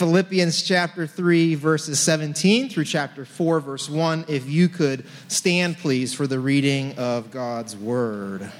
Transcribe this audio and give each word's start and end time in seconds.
Philippians 0.00 0.62
chapter 0.62 1.06
3, 1.06 1.56
verses 1.56 2.00
17 2.00 2.70
through 2.70 2.86
chapter 2.86 3.26
4, 3.26 3.60
verse 3.60 3.86
1. 3.86 4.24
If 4.28 4.48
you 4.48 4.70
could 4.70 5.04
stand, 5.28 5.76
please, 5.76 6.14
for 6.14 6.26
the 6.26 6.40
reading 6.40 6.96
of 6.96 7.30
God's 7.30 7.76
word. 7.76 8.50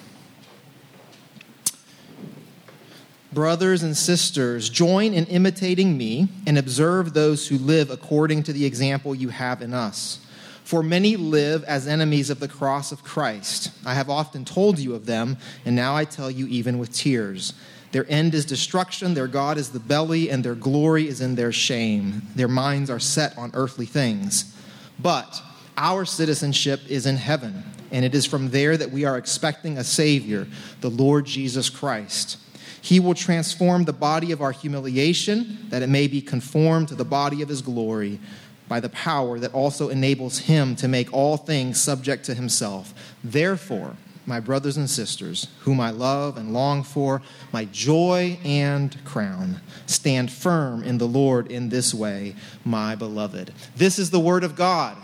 Brothers 3.32 3.82
and 3.82 3.96
sisters, 3.96 4.68
join 4.68 5.14
in 5.14 5.24
imitating 5.28 5.96
me 5.96 6.28
and 6.46 6.58
observe 6.58 7.14
those 7.14 7.48
who 7.48 7.56
live 7.56 7.88
according 7.88 8.42
to 8.42 8.52
the 8.52 8.66
example 8.66 9.14
you 9.14 9.30
have 9.30 9.62
in 9.62 9.72
us. 9.72 10.20
For 10.62 10.82
many 10.82 11.16
live 11.16 11.64
as 11.64 11.88
enemies 11.88 12.28
of 12.28 12.40
the 12.40 12.48
cross 12.48 12.92
of 12.92 13.02
Christ. 13.02 13.72
I 13.86 13.94
have 13.94 14.10
often 14.10 14.44
told 14.44 14.78
you 14.78 14.94
of 14.94 15.06
them, 15.06 15.38
and 15.64 15.74
now 15.74 15.96
I 15.96 16.04
tell 16.04 16.30
you 16.30 16.46
even 16.48 16.78
with 16.78 16.92
tears. 16.92 17.54
Their 17.92 18.06
end 18.08 18.34
is 18.34 18.44
destruction, 18.44 19.14
their 19.14 19.26
God 19.26 19.58
is 19.58 19.70
the 19.70 19.80
belly, 19.80 20.30
and 20.30 20.44
their 20.44 20.54
glory 20.54 21.08
is 21.08 21.20
in 21.20 21.34
their 21.34 21.52
shame. 21.52 22.22
Their 22.36 22.48
minds 22.48 22.88
are 22.88 23.00
set 23.00 23.36
on 23.36 23.50
earthly 23.54 23.86
things. 23.86 24.56
But 24.98 25.42
our 25.76 26.04
citizenship 26.04 26.80
is 26.88 27.06
in 27.06 27.16
heaven, 27.16 27.64
and 27.90 28.04
it 28.04 28.14
is 28.14 28.26
from 28.26 28.50
there 28.50 28.76
that 28.76 28.92
we 28.92 29.04
are 29.04 29.18
expecting 29.18 29.76
a 29.76 29.84
Savior, 29.84 30.46
the 30.80 30.90
Lord 30.90 31.24
Jesus 31.24 31.68
Christ. 31.68 32.38
He 32.82 33.00
will 33.00 33.14
transform 33.14 33.84
the 33.84 33.92
body 33.92 34.30
of 34.30 34.40
our 34.40 34.52
humiliation, 34.52 35.66
that 35.70 35.82
it 35.82 35.88
may 35.88 36.06
be 36.06 36.22
conformed 36.22 36.88
to 36.88 36.94
the 36.94 37.04
body 37.04 37.42
of 37.42 37.48
his 37.48 37.60
glory, 37.60 38.20
by 38.68 38.78
the 38.78 38.88
power 38.90 39.38
that 39.40 39.52
also 39.52 39.88
enables 39.88 40.38
him 40.38 40.76
to 40.76 40.86
make 40.86 41.12
all 41.12 41.36
things 41.36 41.80
subject 41.80 42.24
to 42.26 42.34
himself. 42.34 42.94
Therefore, 43.24 43.96
my 44.30 44.40
brothers 44.40 44.78
and 44.78 44.88
sisters, 44.88 45.48
whom 45.60 45.80
I 45.80 45.90
love 45.90 46.38
and 46.38 46.54
long 46.54 46.82
for, 46.82 47.20
my 47.52 47.66
joy 47.66 48.38
and 48.44 48.96
crown. 49.04 49.60
Stand 49.84 50.32
firm 50.32 50.82
in 50.82 50.96
the 50.96 51.06
Lord 51.06 51.50
in 51.50 51.68
this 51.68 51.92
way, 51.92 52.36
my 52.64 52.94
beloved. 52.94 53.52
This 53.76 53.98
is 53.98 54.10
the 54.10 54.20
word 54.20 54.44
of 54.44 54.56
God. 54.56 54.96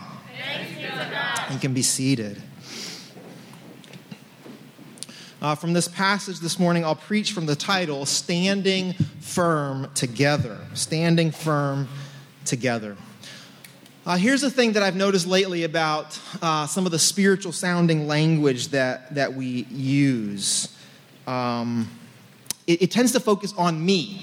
God. 1.11 1.51
You 1.51 1.59
can 1.59 1.73
be 1.73 1.81
seated. 1.81 2.41
Uh, 5.39 5.53
from 5.53 5.73
this 5.73 5.87
passage 5.87 6.39
this 6.39 6.57
morning, 6.57 6.83
I'll 6.83 6.95
preach 6.95 7.31
from 7.31 7.45
the 7.45 7.55
title 7.55 8.05
Standing 8.05 8.93
Firm 9.19 9.89
Together. 9.93 10.57
Standing 10.73 11.31
Firm 11.31 11.87
Together. 12.45 12.97
Uh, 14.07 14.15
here's 14.15 14.39
the 14.39 14.49
thing 14.49 14.71
that 14.71 14.83
I've 14.83 14.95
noticed 14.95 15.27
lately 15.27 15.65
about 15.65 16.17
uh, 16.41 16.65
some 16.65 16.85
of 16.85 16.93
the 16.93 16.97
spiritual 16.97 17.51
sounding 17.51 18.07
language 18.07 18.69
that, 18.69 19.13
that 19.15 19.33
we 19.33 19.65
use. 19.69 20.73
Um, 21.27 21.89
it, 22.67 22.83
it, 22.83 22.91
tends 22.91 23.11
to 23.11 23.19
focus 23.19 23.53
on 23.57 23.85
me 23.85 24.21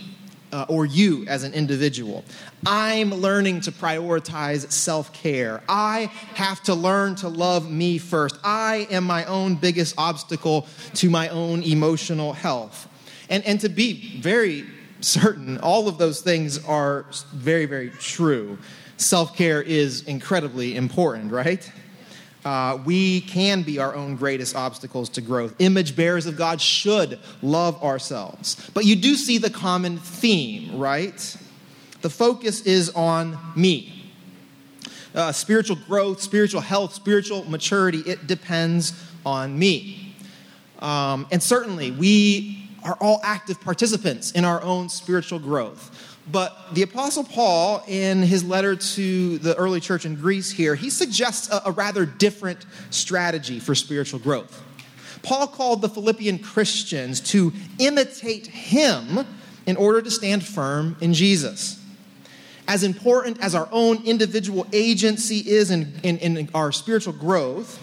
uh, 0.55 0.65
or 0.71 0.87
you 0.87 1.27
as 1.27 1.43
an 1.43 1.53
individual. 1.53 2.25
I'm 2.65 3.11
learning 3.11 3.61
to 3.61 3.73
prioritize 3.73 4.73
self 4.73 5.12
care. 5.12 5.62
I 5.69 6.11
have 6.33 6.62
to 6.62 6.75
learn 6.75 7.15
to 7.17 7.29
love 7.29 7.71
me 7.71 7.99
first. 7.99 8.39
I 8.43 8.87
am 8.91 9.05
my 9.05 9.27
own 9.27 9.55
biggest 9.55 9.97
obstacle 9.99 10.67
to 10.95 11.11
my 11.11 11.29
own 11.29 11.62
emotional 11.62 12.33
health. 12.33 12.89
And, 13.29 13.45
and 13.45 13.61
to 13.61 13.69
be 13.69 14.19
very 14.19 14.65
certain, 15.03 15.59
all 15.59 15.89
of 15.89 15.99
those 15.99 16.23
things 16.23 16.65
are 16.65 17.05
very, 17.35 17.67
very 17.67 17.91
true 17.91 18.57
self 18.97 19.37
care 19.37 19.62
is 19.62 20.03
incredibly 20.03 20.77
important, 20.77 21.33
right? 21.33 21.70
Uh, 22.45 22.78
we 22.84 23.23
can 23.23 23.62
be 23.62 23.78
our 23.78 23.95
own 23.95 24.17
greatest 24.17 24.55
obstacles 24.55 25.09
to 25.09 25.23
growth. 25.23 25.55
Image 25.61 25.97
bearers 25.97 26.27
of 26.27 26.37
God 26.37 26.61
should 26.61 27.19
love 27.41 27.83
ourselves. 27.83 28.70
But 28.75 28.84
you 28.84 28.97
do 28.97 29.15
see 29.15 29.39
the 29.39 29.48
common 29.48 29.97
theme, 29.97 30.78
right? 30.78 31.37
The 32.03 32.11
focus 32.11 32.61
is 32.62 32.91
on 32.91 33.39
me. 33.56 34.12
Uh, 35.15 35.33
spiritual 35.33 35.77
growth, 35.87 36.20
spiritual 36.20 36.61
health, 36.61 36.92
spiritual 36.92 37.48
maturity, 37.48 38.00
it 38.00 38.27
depends 38.27 38.92
on 39.25 39.59
me. 39.59 40.15
Um, 40.81 41.26
and 41.31 41.43
certainly, 41.43 41.93
we 41.93 42.69
are 42.82 42.99
all 43.00 43.21
active 43.22 43.59
participants 43.61 44.32
in 44.32 44.44
our 44.44 44.61
own 44.62 44.91
spiritual 44.91 45.38
growth. 45.38 46.13
But 46.31 46.57
the 46.73 46.83
Apostle 46.83 47.25
Paul, 47.25 47.83
in 47.87 48.23
his 48.23 48.43
letter 48.43 48.77
to 48.77 49.39
the 49.39 49.55
early 49.57 49.81
church 49.81 50.07
in 50.07 50.17
Greece 50.17 50.51
here, 50.51 50.75
he 50.75 50.89
suggests 50.89 51.51
a, 51.51 51.62
a, 51.67 51.71
rather 51.71 52.07
different 52.07 52.65
strategy 52.91 53.61
for 53.61 53.75
spiritual 53.75 54.21
growth. 54.21 54.62
Paul 55.23 55.47
called 55.47 55.83
the 55.83 55.89
Philippian 55.89 56.39
Christians 56.39 57.21
to 57.33 57.53
imitate 57.79 58.47
him 58.47 59.27
in 59.67 59.77
order 59.77 60.01
to 60.01 60.11
stand 60.11 60.45
firm 60.45 60.97
in 61.01 61.12
Jesus. 61.12 61.81
As 62.67 62.83
important 62.83 63.43
as 63.43 63.55
our 63.55 63.69
own 63.71 64.03
individual 64.06 64.67
agency 64.73 65.39
is 65.39 65.71
in, 65.71 65.93
in, 66.03 66.19
in 66.19 66.49
our 66.55 66.73
spiritual 66.73 67.12
growth, 67.12 67.79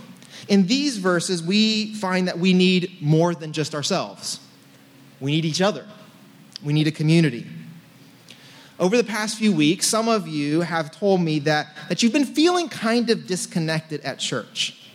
in 0.47 0.65
these 0.65 0.97
verses 0.97 1.43
we 1.43 1.93
find 1.95 2.27
that 2.27 2.39
we 2.39 2.53
need 2.53 3.01
more 3.01 3.35
than 3.35 3.53
just 3.53 3.75
ourselves. 3.75 4.39
We 5.19 5.31
need 5.31 5.45
each 5.45 5.61
other, 5.61 5.85
we 6.63 6.73
need 6.73 6.87
a 6.87 6.91
community. 6.91 7.45
Over 8.81 8.97
the 8.97 9.03
past 9.03 9.37
few 9.37 9.53
weeks, 9.53 9.85
some 9.85 10.09
of 10.09 10.27
you 10.27 10.61
have 10.61 10.89
told 10.89 11.21
me 11.21 11.37
that, 11.41 11.67
that 11.87 12.01
you've 12.01 12.13
been 12.13 12.25
feeling 12.25 12.67
kind 12.67 13.11
of 13.11 13.27
disconnected 13.27 14.01
at 14.01 14.17
church. 14.17 14.89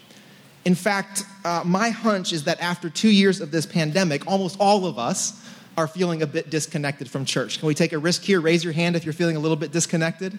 In 0.64 0.74
fact, 0.74 1.22
uh, 1.44 1.62
my 1.64 1.90
hunch 1.90 2.32
is 2.32 2.42
that 2.44 2.60
after 2.60 2.90
two 2.90 3.10
years 3.10 3.40
of 3.40 3.52
this 3.52 3.64
pandemic, 3.64 4.26
almost 4.26 4.56
all 4.58 4.86
of 4.86 4.98
us 4.98 5.40
are 5.76 5.86
feeling 5.86 6.22
a 6.22 6.26
bit 6.26 6.50
disconnected 6.50 7.08
from 7.08 7.24
church. 7.24 7.60
Can 7.60 7.68
we 7.68 7.74
take 7.74 7.92
a 7.92 7.98
risk 7.98 8.22
here? 8.22 8.40
Raise 8.40 8.64
your 8.64 8.72
hand 8.72 8.96
if 8.96 9.04
you're 9.04 9.12
feeling 9.12 9.36
a 9.36 9.38
little 9.40 9.56
bit 9.56 9.70
disconnected. 9.70 10.36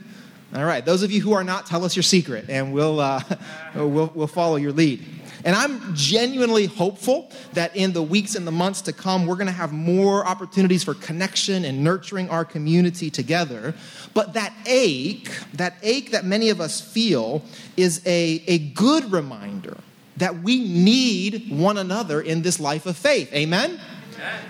All 0.54 0.66
right, 0.66 0.84
those 0.84 1.02
of 1.02 1.10
you 1.10 1.22
who 1.22 1.32
are 1.32 1.46
not, 1.46 1.66
tell 1.66 1.86
us 1.86 1.96
your 1.96 2.04
secret, 2.04 2.50
and 2.50 2.74
we'll, 2.74 3.00
uh, 3.00 3.22
we'll, 3.76 4.12
we'll 4.14 4.28
follow 4.28 4.58
your 4.58 4.74
lead. 4.74 5.06
And 5.48 5.56
I'm 5.56 5.96
genuinely 5.96 6.66
hopeful 6.66 7.32
that 7.54 7.74
in 7.74 7.94
the 7.94 8.04
weeks 8.04 8.36
and 8.36 8.46
the 8.46 8.52
months 8.52 8.82
to 8.82 8.92
come, 8.92 9.26
we're 9.26 9.36
going 9.38 9.48
to 9.48 9.54
have 9.54 9.72
more 9.72 10.28
opportunities 10.28 10.84
for 10.84 10.94
connection 10.94 11.64
and 11.64 11.86
nurturing 11.86 12.30
our 12.30 12.44
community 12.44 13.10
together. 13.10 13.74
But 14.14 14.34
that 14.34 14.54
ache, 14.66 15.32
that 15.54 15.76
ache 15.84 16.12
that 16.12 16.26
many 16.26 16.50
of 16.50 16.60
us 16.60 16.82
feel, 16.82 17.44
is 17.78 18.02
a, 18.06 18.44
a 18.46 18.58
good 18.58 19.10
reminder 19.10 19.78
that 20.18 20.44
we 20.44 20.60
need 20.60 21.50
one 21.50 21.78
another 21.78 22.20
in 22.20 22.42
this 22.42 22.60
life 22.60 22.86
of 22.86 22.98
faith. 22.98 23.32
Amen? 23.32 23.80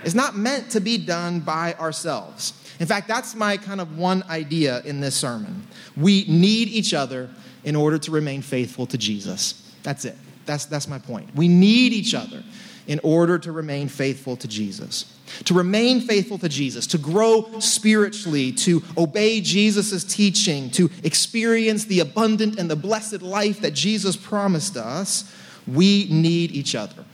It's 0.02 0.16
not 0.16 0.36
meant 0.36 0.68
to 0.72 0.80
be 0.80 0.98
done 0.98 1.38
by 1.38 1.74
ourselves. 1.74 2.54
In 2.80 2.88
fact, 2.88 3.06
that's 3.06 3.36
my 3.36 3.56
kind 3.56 3.80
of 3.80 3.96
one 3.96 4.24
idea 4.24 4.82
in 4.84 4.98
this 4.98 5.14
sermon. 5.14 5.64
We 5.96 6.24
need 6.26 6.66
each 6.70 6.92
other 6.92 7.30
in 7.62 7.76
order 7.76 7.98
to 7.98 8.10
remain 8.10 8.42
faithful 8.42 8.86
to 8.86 8.98
Jesus. 8.98 9.62
That's 9.84 10.04
it. 10.04 10.16
That's, 10.48 10.64
that's 10.64 10.88
my 10.88 10.98
point. 10.98 11.28
We 11.36 11.46
need 11.46 11.92
each 11.92 12.14
other 12.14 12.42
in 12.86 12.98
order 13.02 13.38
to 13.38 13.52
remain 13.52 13.86
faithful 13.86 14.34
to 14.38 14.48
Jesus. 14.48 15.14
To 15.44 15.52
remain 15.52 16.00
faithful 16.00 16.38
to 16.38 16.48
Jesus, 16.48 16.86
to 16.86 16.98
grow 16.98 17.60
spiritually, 17.60 18.50
to 18.52 18.82
obey 18.96 19.42
Jesus' 19.42 20.02
teaching, 20.04 20.70
to 20.70 20.90
experience 21.04 21.84
the 21.84 22.00
abundant 22.00 22.58
and 22.58 22.70
the 22.70 22.76
blessed 22.76 23.20
life 23.20 23.60
that 23.60 23.74
Jesus 23.74 24.16
promised 24.16 24.78
us, 24.78 25.30
we 25.66 26.08
need 26.10 26.50
each 26.50 26.74
other. 26.74 27.04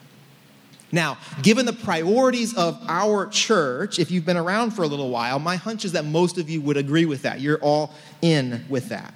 Now, 0.93 1.19
given 1.43 1.67
the 1.67 1.73
priorities 1.73 2.57
of 2.57 2.81
our 2.87 3.27
church, 3.27 3.99
if 3.99 4.13
you've 4.13 4.25
been 4.25 4.37
around 4.37 4.71
for 4.71 4.85
a 4.85 4.87
little 4.87 5.11
while, 5.11 5.41
my 5.41 5.57
hunch 5.57 5.85
is 5.85 5.91
that 5.93 6.05
most 6.05 6.39
of 6.39 6.49
you 6.49 6.61
would 6.61 6.77
agree 6.77 7.05
with 7.05 7.23
that. 7.23 7.41
You're 7.41 7.59
all 7.59 7.93
in 8.23 8.65
with 8.69 8.91
that. 8.91 9.13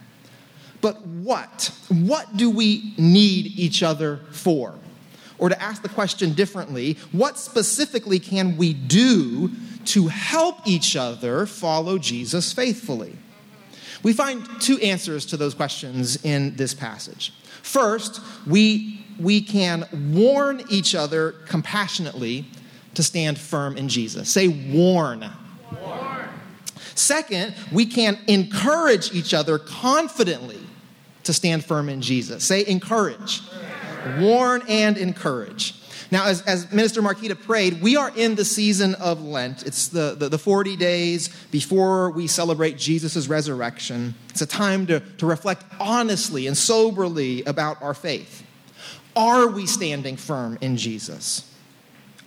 But 0.80 1.04
what? 1.06 1.72
What 1.88 2.36
do 2.36 2.50
we 2.50 2.94
need 2.96 3.46
each 3.58 3.82
other 3.82 4.20
for? 4.30 4.74
Or 5.38 5.48
to 5.48 5.62
ask 5.62 5.82
the 5.82 5.88
question 5.88 6.34
differently, 6.34 6.94
what 7.12 7.38
specifically 7.38 8.18
can 8.18 8.56
we 8.56 8.72
do 8.72 9.50
to 9.86 10.08
help 10.08 10.66
each 10.66 10.96
other 10.96 11.46
follow 11.46 11.98
Jesus 11.98 12.52
faithfully? 12.52 13.16
We 14.02 14.12
find 14.12 14.46
two 14.60 14.78
answers 14.78 15.26
to 15.26 15.36
those 15.36 15.54
questions 15.54 16.24
in 16.24 16.56
this 16.56 16.74
passage. 16.74 17.32
First, 17.62 18.20
we, 18.46 19.04
we 19.18 19.40
can 19.40 19.86
warn 20.14 20.62
each 20.70 20.94
other 20.94 21.32
compassionately 21.46 22.44
to 22.94 23.02
stand 23.02 23.38
firm 23.38 23.76
in 23.76 23.88
Jesus. 23.88 24.28
Say, 24.28 24.48
warn. 24.48 25.28
warn. 25.80 26.17
Second, 26.98 27.54
we 27.70 27.86
can 27.86 28.18
encourage 28.26 29.14
each 29.14 29.32
other 29.32 29.58
confidently 29.58 30.58
to 31.22 31.32
stand 31.32 31.64
firm 31.64 31.88
in 31.88 32.00
Jesus. 32.02 32.42
Say 32.42 32.66
encourage. 32.66 33.42
Warn 34.18 34.62
and 34.68 34.96
encourage. 34.96 35.74
Now, 36.10 36.26
as, 36.26 36.42
as 36.42 36.72
Minister 36.72 37.00
Marquita 37.00 37.40
prayed, 37.40 37.82
we 37.82 37.96
are 37.96 38.10
in 38.16 38.34
the 38.34 38.44
season 38.44 38.94
of 38.96 39.22
Lent. 39.22 39.64
It's 39.64 39.88
the, 39.88 40.16
the, 40.18 40.28
the 40.28 40.38
40 40.38 40.74
days 40.76 41.28
before 41.50 42.10
we 42.10 42.26
celebrate 42.26 42.78
Jesus' 42.78 43.28
resurrection. 43.28 44.14
It's 44.30 44.40
a 44.40 44.46
time 44.46 44.86
to, 44.86 45.00
to 45.18 45.26
reflect 45.26 45.64
honestly 45.78 46.46
and 46.46 46.56
soberly 46.56 47.44
about 47.44 47.80
our 47.80 47.94
faith. 47.94 48.42
Are 49.14 49.46
we 49.46 49.66
standing 49.66 50.16
firm 50.16 50.58
in 50.60 50.76
Jesus? 50.76 51.52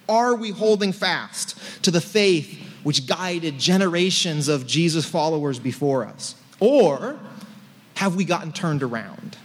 Are 0.07 0.35
we 0.35 0.51
holding 0.51 0.93
fast 0.93 1.57
to 1.83 1.91
the 1.91 2.01
faith 2.01 2.70
which 2.83 3.07
guided 3.07 3.59
generations 3.59 4.47
of 4.47 4.67
Jesus 4.67 5.05
followers 5.05 5.59
before 5.59 6.05
us? 6.05 6.35
Or 6.59 7.19
have 7.95 8.15
we 8.15 8.25
gotten 8.25 8.51
turned 8.51 8.83
around? 8.83 9.37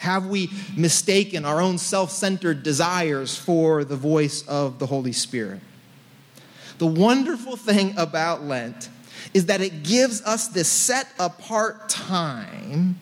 Have 0.00 0.26
we 0.26 0.50
mistaken 0.76 1.44
our 1.44 1.60
own 1.60 1.78
self 1.78 2.10
centered 2.10 2.62
desires 2.62 3.36
for 3.36 3.84
the 3.84 3.96
voice 3.96 4.46
of 4.48 4.78
the 4.78 4.86
Holy 4.86 5.12
Spirit? 5.12 5.60
The 6.78 6.86
wonderful 6.86 7.56
thing 7.56 7.94
about 7.96 8.42
Lent 8.42 8.88
is 9.34 9.46
that 9.46 9.60
it 9.60 9.84
gives 9.84 10.20
us 10.22 10.48
this 10.48 10.68
set 10.68 11.06
apart 11.18 11.88
time 11.88 12.98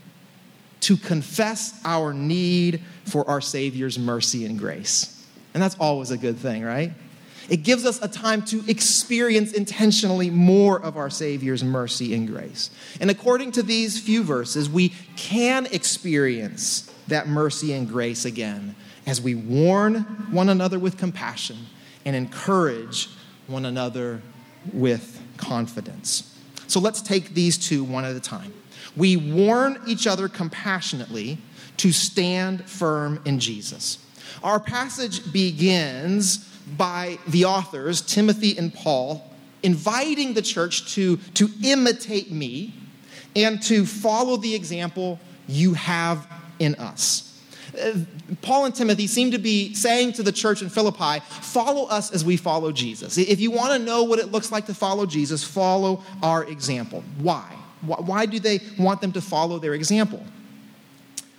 to 0.80 0.96
confess 0.96 1.80
our 1.84 2.12
need 2.12 2.82
for 3.04 3.28
our 3.28 3.40
Savior's 3.40 3.98
mercy 3.98 4.44
and 4.44 4.58
grace. 4.58 5.26
And 5.54 5.62
that's 5.62 5.76
always 5.80 6.10
a 6.10 6.18
good 6.18 6.36
thing, 6.36 6.62
right? 6.62 6.92
It 7.50 7.64
gives 7.64 7.84
us 7.84 8.00
a 8.00 8.08
time 8.08 8.42
to 8.46 8.62
experience 8.68 9.52
intentionally 9.52 10.30
more 10.30 10.80
of 10.80 10.96
our 10.96 11.10
Savior's 11.10 11.64
mercy 11.64 12.14
and 12.14 12.28
grace. 12.28 12.70
And 13.00 13.10
according 13.10 13.52
to 13.52 13.62
these 13.64 14.00
few 14.00 14.22
verses, 14.22 14.70
we 14.70 14.90
can 15.16 15.66
experience 15.66 16.94
that 17.08 17.26
mercy 17.26 17.72
and 17.72 17.88
grace 17.88 18.24
again 18.24 18.76
as 19.04 19.20
we 19.20 19.34
warn 19.34 20.02
one 20.30 20.48
another 20.48 20.78
with 20.78 20.96
compassion 20.96 21.58
and 22.04 22.14
encourage 22.14 23.08
one 23.48 23.64
another 23.64 24.22
with 24.72 25.20
confidence. 25.36 26.38
So 26.68 26.78
let's 26.78 27.02
take 27.02 27.34
these 27.34 27.58
two 27.58 27.82
one 27.82 28.04
at 28.04 28.14
a 28.14 28.20
time. 28.20 28.54
We 28.96 29.16
warn 29.16 29.80
each 29.88 30.06
other 30.06 30.28
compassionately 30.28 31.38
to 31.78 31.90
stand 31.90 32.68
firm 32.68 33.20
in 33.24 33.40
Jesus. 33.40 33.98
Our 34.44 34.60
passage 34.60 35.32
begins 35.32 36.46
by 36.76 37.18
the 37.28 37.44
authors, 37.44 38.00
Timothy 38.00 38.56
and 38.56 38.72
Paul, 38.72 39.28
inviting 39.62 40.34
the 40.34 40.42
church 40.42 40.94
to, 40.94 41.16
to 41.34 41.48
imitate 41.64 42.30
me 42.30 42.74
and 43.36 43.62
to 43.62 43.86
follow 43.86 44.36
the 44.36 44.54
example 44.54 45.18
you 45.46 45.74
have 45.74 46.26
in 46.58 46.74
us. 46.76 47.26
Uh, 47.78 47.98
Paul 48.42 48.66
and 48.66 48.74
Timothy 48.74 49.06
seem 49.06 49.30
to 49.30 49.38
be 49.38 49.74
saying 49.74 50.14
to 50.14 50.22
the 50.22 50.32
church 50.32 50.62
in 50.62 50.68
Philippi, 50.68 51.20
follow 51.40 51.86
us 51.86 52.10
as 52.10 52.24
we 52.24 52.36
follow 52.36 52.72
Jesus. 52.72 53.16
If 53.16 53.40
you 53.40 53.50
want 53.50 53.72
to 53.72 53.78
know 53.78 54.02
what 54.02 54.18
it 54.18 54.32
looks 54.32 54.50
like 54.50 54.66
to 54.66 54.74
follow 54.74 55.06
Jesus, 55.06 55.44
follow 55.44 56.02
our 56.22 56.44
example. 56.44 57.04
Why? 57.18 57.56
Why 57.82 58.26
do 58.26 58.38
they 58.38 58.60
want 58.78 59.00
them 59.00 59.12
to 59.12 59.20
follow 59.20 59.58
their 59.58 59.74
example? 59.74 60.22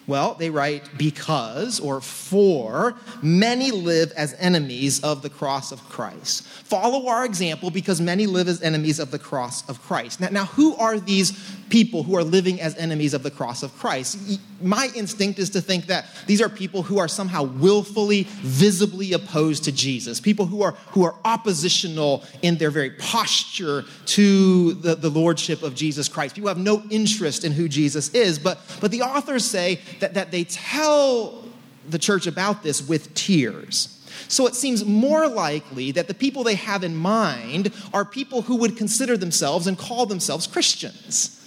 Well, 0.08 0.34
they 0.34 0.50
write 0.50 0.98
because 0.98 1.80
or 1.80 2.02
for 2.02 2.96
many 3.22 3.72
live 3.72 4.12
as 4.14 4.34
enemies 4.40 5.04
of 5.04 5.22
the 5.22 5.30
cross 5.30 5.72
of 5.72 5.88
Christ. 5.90 6.44
Follow 6.44 7.08
our 7.08 7.24
example 7.24 7.70
because 7.70 8.02
many 8.02 8.26
live 8.26 8.48
as 8.48 8.62
enemies 8.62 9.00
of 9.00 9.12
the 9.12 9.20
cross 9.20 9.68
of 9.70 9.82
Christ. 9.82 10.20
Now, 10.20 10.30
now 10.30 10.46
who 10.46 10.76
are 10.78 11.00
these 11.00 11.32
people 11.70 12.04
who 12.04 12.16
are 12.18 12.24
living 12.24 12.60
as 12.60 12.76
enemies 12.78 13.14
of 13.14 13.24
the 13.24 13.32
cross 13.32 13.62
of 13.64 13.78
Christ? 13.78 14.40
My 14.62 14.90
instinct 14.96 15.40
is 15.40 15.52
to 15.52 15.62
think 15.62 15.86
that 15.88 16.06
these 16.28 16.42
are 16.42 16.50
people 16.50 16.84
who 16.84 16.98
are 16.98 17.08
somehow 17.08 17.44
willfully, 17.44 18.24
visibly 18.42 19.14
opposed 19.14 19.64
to 19.66 19.72
Jesus, 19.72 20.20
people 20.20 20.46
who 20.46 20.62
are, 20.62 20.72
who 20.90 21.04
are 21.04 21.16
oppositional 21.24 22.24
in 22.42 22.58
their 22.58 22.72
very 22.72 22.92
posture 22.92 23.86
to 24.08 24.74
the, 24.74 24.96
the 24.96 25.10
lordship 25.10 25.64
of 25.64 25.76
Jesus 25.76 26.10
Christ. 26.10 26.36
People 26.36 26.50
have 26.50 26.58
no 26.58 26.84
interest 26.90 27.44
in 27.44 27.52
who 27.52 27.70
Jesus 27.70 28.10
is. 28.10 28.40
But, 28.40 28.60
but 28.80 28.92
the 28.92 29.02
authors 29.02 29.46
say 29.46 29.80
that, 30.02 30.14
that 30.14 30.32
they 30.32 30.44
tell 30.44 31.44
the 31.90 31.98
church 31.98 32.28
about 32.28 32.62
this 32.62 32.88
with 32.88 33.14
tears. 33.14 33.98
So 34.28 34.48
it 34.48 34.56
seems 34.56 34.86
more 34.86 35.28
likely 35.28 35.92
that 35.92 36.08
the 36.08 36.14
people 36.14 36.44
they 36.44 36.56
have 36.56 36.84
in 36.84 36.96
mind 36.96 37.74
are 37.94 38.06
people 38.06 38.44
who 38.44 38.58
would 38.58 38.78
consider 38.78 39.18
themselves 39.18 39.68
and 39.68 39.78
call 39.78 40.06
themselves 40.06 40.48
Christians. 40.48 41.38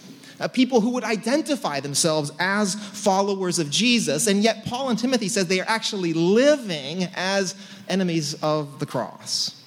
Uh, 0.41 0.49
people 0.49 0.81
who 0.81 0.91
would 0.91 1.05
identify 1.05 1.79
themselves 1.79 2.33
as 2.41 2.75
followers 2.75 3.61
of 3.61 3.71
Jesus, 3.71 4.27
and 4.27 4.43
yet 4.43 4.65
Paul 4.65 4.89
and 4.89 4.99
Timothy 4.99 5.29
says 5.29 5.47
they 5.47 5.61
are 5.61 5.69
actually 5.69 6.13
living 6.13 7.05
as 7.15 7.55
enemies 7.89 8.35
of 8.43 8.81
the 8.81 8.87
cross. 8.87 9.63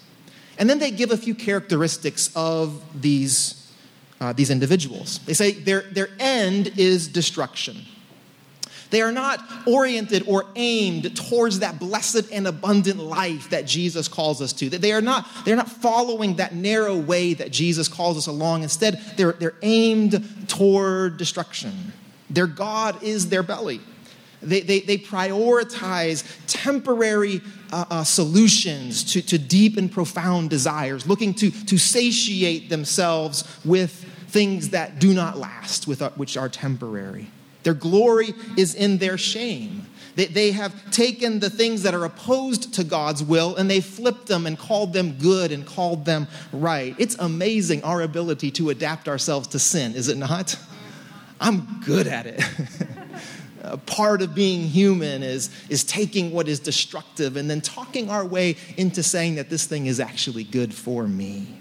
And 0.57 0.69
then 0.69 0.79
they 0.79 0.91
give 0.91 1.11
a 1.11 1.17
few 1.17 1.35
characteristics 1.35 2.29
of 2.35 2.83
these, 2.99 3.71
uh, 4.19 4.33
these 4.33 4.49
individuals. 4.49 5.19
They 5.19 5.33
say 5.33 5.51
their, 5.51 5.83
their 5.83 6.09
end 6.19 6.73
is 6.77 7.07
destruction. 7.07 7.77
They 8.89 9.01
are 9.01 9.11
not 9.11 9.43
oriented 9.65 10.23
or 10.27 10.45
aimed 10.55 11.15
towards 11.15 11.59
that 11.59 11.79
blessed 11.79 12.31
and 12.31 12.47
abundant 12.47 12.99
life 12.99 13.49
that 13.49 13.65
Jesus 13.65 14.07
calls 14.07 14.41
us 14.41 14.53
to. 14.53 14.69
They 14.69 14.93
are 14.93 15.01
not, 15.01 15.27
they're 15.45 15.55
not 15.55 15.69
following 15.69 16.35
that 16.37 16.55
narrow 16.55 16.95
way 16.97 17.33
that 17.33 17.51
Jesus 17.51 17.87
calls 17.87 18.17
us 18.17 18.27
along. 18.27 18.63
Instead, 18.63 19.01
they're, 19.17 19.33
they're 19.33 19.55
aimed 19.61 20.47
toward 20.47 21.17
destruction. 21.17 21.91
Their 22.29 22.47
God 22.47 23.01
is 23.03 23.29
their 23.29 23.43
belly. 23.43 23.81
They, 24.41 24.61
they, 24.61 24.81
they 24.81 24.97
prioritize 24.97 26.23
temporary 26.45 27.41
uh, 27.71 27.85
uh, 27.89 28.03
solutions 28.03 29.03
to, 29.13 29.21
to 29.23 29.37
deep 29.37 29.77
and 29.77 29.91
profound 29.91 30.49
desires, 30.49 31.07
looking 31.07 31.33
to, 31.35 31.49
to 31.65 31.77
satiate 31.77 32.69
themselves 32.69 33.43
with 33.65 33.91
things 34.29 34.69
that 34.69 34.99
do 34.99 35.13
not 35.13 35.37
last, 35.37 35.87
with, 35.87 36.01
uh, 36.01 36.11
which 36.11 36.37
are 36.37 36.49
temporary. 36.49 37.27
Their 37.63 37.74
glory 37.74 38.33
is 38.57 38.75
in 38.75 38.98
their 38.98 39.18
shame. 39.18 39.86
They, 40.15 40.25
they 40.25 40.51
have 40.51 40.92
taken 40.92 41.39
the 41.39 41.50
things 41.50 41.83
that 41.83 41.94
are 41.94 42.04
opposed 42.04 42.74
to 42.74 42.83
God's 42.83 43.24
will 43.24 43.56
and 43.56 43.69
they 43.69 43.81
flipped 43.81 44.25
them 44.25 44.48
and 44.48 44.57
called 44.57 44.92
them 44.92 45.13
good 45.13 45.51
and 45.51 45.65
called 45.65 46.06
them 46.06 46.27
right. 46.51 46.95
It's 46.98 47.15
amazing 47.19 47.83
our 47.83 48.01
ability 48.01 48.50
to 48.51 48.71
adapt 48.71 49.07
ourselves 49.07 49.48
to 49.50 49.59
sin, 49.59 49.94
is 49.94 50.07
it 50.07 50.18
not? 50.18 50.56
I'm 51.39 51.81
good 51.86 52.07
at 52.07 52.25
it. 52.25 52.42
a 53.62 53.77
part 53.77 54.21
of 54.21 54.33
being 54.33 54.62
human 54.62 55.24
is, 55.24 55.50
is 55.69 55.83
taking 55.83 56.31
what 56.31 56.48
is 56.48 56.59
destructive 56.59 57.38
and 57.38 57.50
then 57.50 57.62
talking 57.62 58.09
our 58.09 58.25
way 58.25 58.56
into 58.75 59.04
saying 59.04 59.36
that 59.36 59.50
this 59.50 59.65
thing 59.65 59.86
is 59.86 60.00
actually 60.00 60.44
good 60.44 60.74
for 60.74 61.07
me. 61.07 61.56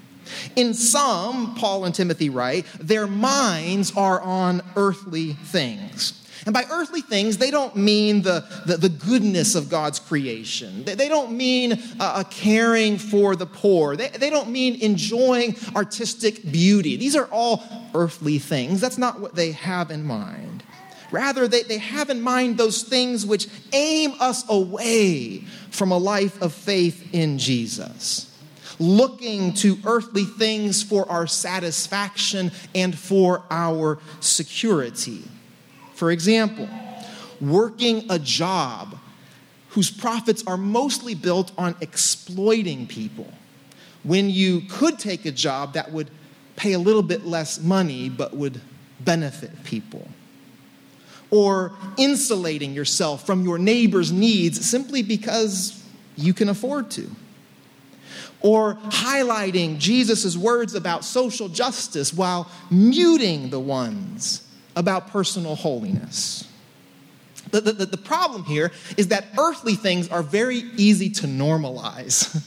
In 0.55 0.75
sum, 0.75 1.55
Paul 1.55 1.85
and 1.85 1.95
Timothy 1.95 2.31
write, 2.31 2.67
their 2.79 3.07
minds 3.07 3.93
are 3.97 4.21
on 4.21 4.63
earthly 4.77 5.35
things. 5.35 6.23
And 6.47 6.53
by 6.53 6.65
earthly 6.71 7.01
things, 7.01 7.39
they 7.39 7.51
don't 7.51 7.75
mean 7.75 8.23
the, 8.23 8.45
the, 8.67 8.77
the 8.77 8.89
goodness 8.89 9.57
of 9.57 9.69
God's 9.69 9.99
creation. 9.99 10.85
They, 10.85 10.95
they 10.95 11.09
don't 11.09 11.33
mean 11.33 11.83
uh, 11.99 12.23
caring 12.31 12.99
for 12.99 13.35
the 13.35 13.47
poor. 13.47 13.97
They, 13.97 14.09
they 14.09 14.31
don't 14.31 14.51
mean 14.51 14.81
enjoying 14.81 15.57
artistic 15.75 16.51
beauty. 16.53 16.97
These 16.97 17.17
are 17.17 17.27
all 17.33 17.65
earthly 17.95 18.39
things. 18.39 18.81
That's 18.81 18.97
not 18.97 19.21
what 19.21 19.35
they 19.35 19.51
have 19.53 19.91
in 19.91 20.05
mind. 20.05 20.63
Rather, 21.11 21.49
they, 21.49 21.63
they 21.65 21.79
have 21.79 22.11
in 22.11 22.21
mind 22.21 22.59
those 22.59 22.83
things 22.85 23.27
which 23.27 23.49
aim 23.73 24.15
us 24.21 24.49
away 24.49 25.39
from 25.71 25.91
a 25.91 25.99
life 25.99 26.41
of 26.41 26.53
faith 26.53 27.13
in 27.13 27.39
Jesus 27.39 28.36
looking 28.79 29.53
to 29.55 29.79
earthly 29.85 30.25
things 30.25 30.83
for 30.83 31.11
our 31.11 31.27
satisfaction 31.27 32.51
and 32.75 32.97
for 32.97 33.43
our 33.51 33.99
security. 34.21 35.23
For 35.95 36.11
example, 36.11 36.69
working 37.41 38.05
a 38.11 38.19
job 38.19 38.99
whose 39.71 39.91
profits 39.91 40.43
are 40.47 40.57
mostly 40.57 41.15
built 41.15 41.53
on 41.59 41.75
exploiting 41.81 42.87
people, 42.87 43.31
when 44.05 44.31
you 44.31 44.63
could 44.69 44.99
take 44.99 45.27
a 45.27 45.31
job 45.31 45.75
that 45.75 45.93
would 45.93 46.11
pay 46.55 46.73
a 46.73 46.79
little 46.79 47.03
bit 47.03 47.27
less 47.27 47.61
money 47.61 48.09
but 48.09 48.35
would 48.35 48.61
benefit 49.01 49.65
people. 49.65 50.09
Or 51.31 51.73
insulating 51.99 52.73
yourself 52.73 53.27
from 53.27 53.45
your 53.45 53.59
neighbor's 53.59 54.13
needs 54.13 54.65
simply 54.65 55.03
because 55.03 55.83
you 56.17 56.33
can 56.33 56.49
afford 56.49 56.91
to 56.93 57.11
or 58.41 58.75
highlighting 58.75 59.79
Jesus' 59.79 60.37
words 60.37 60.75
about 60.75 61.05
social 61.05 61.49
justice 61.49 62.13
while 62.13 62.51
muting 62.71 63.51
the 63.51 63.61
ones 63.61 64.47
about 64.77 65.09
personal 65.09 65.57
holiness. 65.57 66.47
The, 67.51 67.61
the, 67.61 67.87
the, 67.87 67.97
problem 67.97 68.45
here 68.45 68.73
is 68.97 69.09
that 69.09 69.27
earthly 69.39 69.75
things 69.75 70.09
are 70.09 70.23
very 70.23 70.57
easy 70.77 71.09
to 71.11 71.27
normalize. 71.27 72.45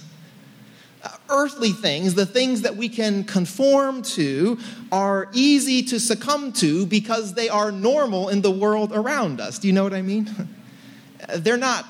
uh, 1.03 1.09
earthly 1.29 1.71
things, 1.71 2.15
the 2.15 2.25
things 2.25 2.61
that 2.61 2.75
we 2.75 2.89
can 2.89 3.23
conform 3.23 4.01
to, 4.03 4.59
are 4.91 5.29
easy 5.31 5.83
to 5.83 5.99
succumb 5.99 6.51
to 6.53 6.85
because 6.85 7.33
they 7.33 7.49
are 7.49 7.71
normal 7.71 8.29
in 8.29 8.41
the 8.41 8.51
world 8.51 8.91
around 8.93 9.39
us. 9.39 9.57
Do 9.57 9.67
you 9.67 9.73
know 9.73 9.83
what 9.83 9.93
I 9.93 10.01
mean? 10.01 10.29
They're 11.37 11.57
not 11.57 11.85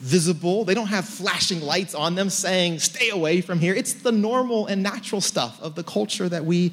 visible. 0.00 0.64
They 0.64 0.74
don't 0.74 0.88
have 0.88 1.04
flashing 1.04 1.60
lights 1.60 1.94
on 1.94 2.14
them 2.14 2.30
saying, 2.30 2.78
stay 2.78 3.10
away 3.10 3.42
from 3.42 3.58
here. 3.60 3.74
It's 3.74 3.92
the 3.92 4.12
normal 4.12 4.66
and 4.66 4.82
natural 4.82 5.20
stuff 5.20 5.60
of 5.60 5.74
the 5.74 5.84
culture 5.84 6.28
that 6.28 6.44
we 6.44 6.72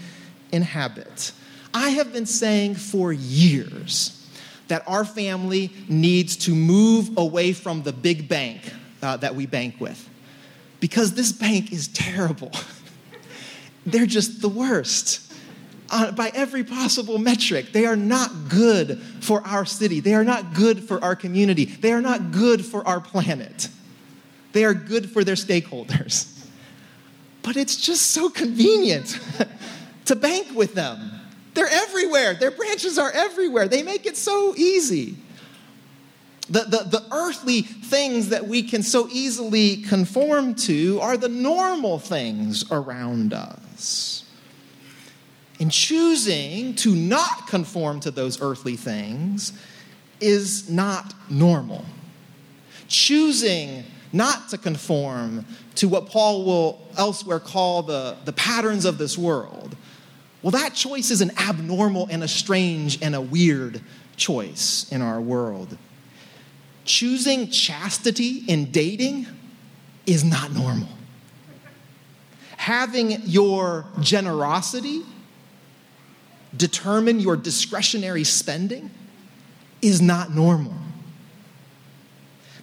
inhabit. 0.51 1.33
I 1.73 1.89
have 1.89 2.13
been 2.13 2.25
saying 2.25 2.75
for 2.75 3.11
years 3.11 4.13
that 4.69 4.83
our 4.87 5.05
family 5.05 5.71
needs 5.87 6.37
to 6.37 6.55
move 6.55 7.17
away 7.17 7.53
from 7.53 7.83
the 7.83 7.93
big 7.93 8.27
bank 8.27 8.73
uh, 9.01 9.17
that 9.17 9.35
we 9.35 9.45
bank 9.45 9.75
with 9.79 10.09
because 10.79 11.13
this 11.13 11.31
bank 11.31 11.71
is 11.71 11.87
terrible. 11.89 12.51
they're 13.85 14.05
just 14.05 14.41
the 14.41 14.49
worst. 14.49 15.26
Uh, 15.89 16.11
by 16.11 16.31
every 16.33 16.63
possible 16.63 17.17
metric, 17.17 17.71
they 17.71 17.85
are 17.85 17.95
not 17.95 18.49
good 18.49 19.01
for 19.21 19.41
our 19.47 19.65
city. 19.65 20.01
They 20.01 20.13
are 20.13 20.23
not 20.23 20.53
good 20.53 20.83
for 20.83 21.01
our 21.01 21.15
community. 21.15 21.65
They 21.65 21.93
are 21.93 22.01
not 22.01 22.31
good 22.31 22.65
for 22.65 22.85
our 22.85 22.99
planet. 22.99 23.69
They 24.51 24.65
are 24.65 24.73
good 24.73 25.09
for 25.09 25.23
their 25.23 25.35
stakeholders. 25.35 26.33
But 27.41 27.55
it's 27.55 27.77
just 27.77 28.11
so 28.11 28.29
convenient 28.29 29.19
to 30.05 30.15
bank 30.15 30.53
with 30.53 30.73
them. 30.73 31.11
They're 31.53 31.69
everywhere, 31.71 32.33
their 32.33 32.51
branches 32.51 32.97
are 32.97 33.11
everywhere. 33.11 33.67
They 33.67 33.81
make 33.81 34.05
it 34.05 34.17
so 34.17 34.53
easy. 34.57 35.17
The, 36.49 36.61
the, 36.61 36.99
the 36.99 37.05
earthly 37.11 37.61
things 37.61 38.29
that 38.29 38.47
we 38.47 38.63
can 38.63 38.83
so 38.83 39.07
easily 39.11 39.77
conform 39.77 40.55
to 40.55 40.99
are 41.01 41.17
the 41.17 41.29
normal 41.29 41.99
things 41.99 42.69
around 42.71 43.33
us. 43.33 44.16
And 45.59 45.71
choosing 45.71 46.75
to 46.75 46.95
not 46.95 47.47
conform 47.47 47.99
to 48.01 48.11
those 48.11 48.41
earthly 48.41 48.75
things 48.75 49.53
is 50.19 50.69
not 50.69 51.13
normal. 51.29 51.85
Choosing 52.87 53.83
not 54.13 54.49
to 54.49 54.57
conform 54.57 55.45
to 55.75 55.87
what 55.87 56.07
Paul 56.07 56.45
will 56.45 56.87
elsewhere 56.97 57.39
call 57.39 57.83
the, 57.83 58.17
the 58.25 58.33
patterns 58.33 58.85
of 58.85 58.97
this 58.97 59.17
world, 59.17 59.75
well, 60.41 60.51
that 60.51 60.73
choice 60.73 61.11
is 61.11 61.21
an 61.21 61.31
abnormal 61.37 62.07
and 62.09 62.23
a 62.23 62.27
strange 62.27 63.01
and 63.01 63.15
a 63.15 63.21
weird 63.21 63.81
choice 64.15 64.87
in 64.91 65.01
our 65.01 65.19
world. 65.19 65.77
Choosing 66.85 67.49
chastity 67.49 68.43
in 68.47 68.71
dating 68.71 69.27
is 70.05 70.23
not 70.23 70.53
normal. 70.53 70.87
Having 72.55 73.23
your 73.25 73.85
generosity 73.99 75.03
determine 76.57 77.19
your 77.19 77.35
discretionary 77.35 78.23
spending 78.23 78.89
is 79.81 80.01
not 80.01 80.33
normal. 80.33 80.73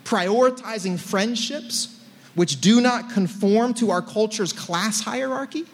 Prioritizing 0.05 0.99
friendships 0.99 2.01
which 2.35 2.61
do 2.61 2.81
not 2.81 3.11
conform 3.11 3.75
to 3.75 3.91
our 3.91 4.03
culture's 4.03 4.53
class 4.53 5.01
hierarchy 5.01 5.65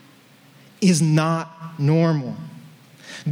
is 0.80 1.00
not 1.00 1.78
normal. 1.78 2.36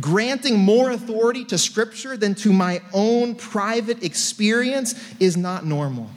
Granting 0.00 0.59
more 0.59 0.90
authority 0.90 1.45
to 1.47 1.59
Scripture 1.59 2.16
than 2.16 2.35
to 2.37 2.52
my 2.52 2.80
own 2.92 3.35
private 3.35 4.02
experience 4.02 4.95
is 5.21 5.37
not 5.37 5.64
normal. 5.64 6.11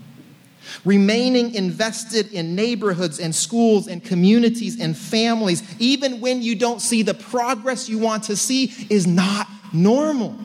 Remaining 0.85 1.53
invested 1.55 2.31
in 2.33 2.55
neighborhoods 2.55 3.19
and 3.19 3.33
schools 3.33 3.87
and 3.87 4.03
communities 4.03 4.79
and 4.79 4.97
families, 4.97 5.63
even 5.79 6.21
when 6.21 6.41
you 6.41 6.55
don't 6.55 6.81
see 6.81 7.01
the 7.01 7.13
progress 7.13 7.89
you 7.89 7.97
want 7.97 8.23
to 8.23 8.35
see, 8.35 8.73
is 8.89 9.07
not 9.07 9.47
normal. 9.73 10.37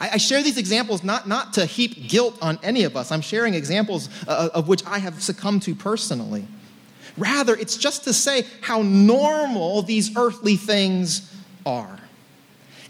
I, 0.00 0.16
share 0.16 0.42
these 0.42 0.56
examples 0.56 1.04
not, 1.04 1.28
not 1.28 1.52
to 1.54 1.66
heap 1.66 2.08
guilt 2.08 2.38
on 2.40 2.58
any 2.62 2.84
of 2.84 2.96
us. 2.96 3.12
I'm 3.12 3.20
sharing 3.20 3.52
examples 3.52 4.08
uh, 4.26 4.48
of 4.54 4.66
which 4.66 4.84
I 4.86 4.98
have 4.98 5.22
succumbed 5.22 5.62
to 5.64 5.74
personally. 5.74 6.46
Rather, 7.18 7.54
it's 7.54 7.76
just 7.76 8.04
to 8.04 8.14
say 8.14 8.46
how 8.62 8.80
normal 8.80 9.82
these 9.82 10.16
earthly 10.16 10.56
things 10.56 11.30
are. 11.66 11.98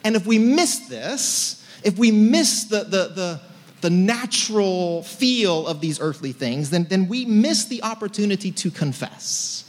And 0.04 0.14
if 0.14 0.24
we 0.24 0.38
miss 0.38 0.88
this, 0.88 1.66
if 1.82 1.98
we 1.98 2.12
miss 2.12 2.64
the, 2.64 2.84
the, 2.84 3.12
the, 3.14 3.40
the 3.80 3.90
natural 3.90 5.02
feel 5.02 5.66
of 5.66 5.80
these 5.80 6.00
earthly 6.00 6.32
things, 6.32 6.70
then, 6.70 6.84
then 6.84 7.08
we 7.08 7.24
miss 7.24 7.64
the 7.64 7.82
opportunity 7.82 8.50
to 8.52 8.70
confess. 8.70 9.64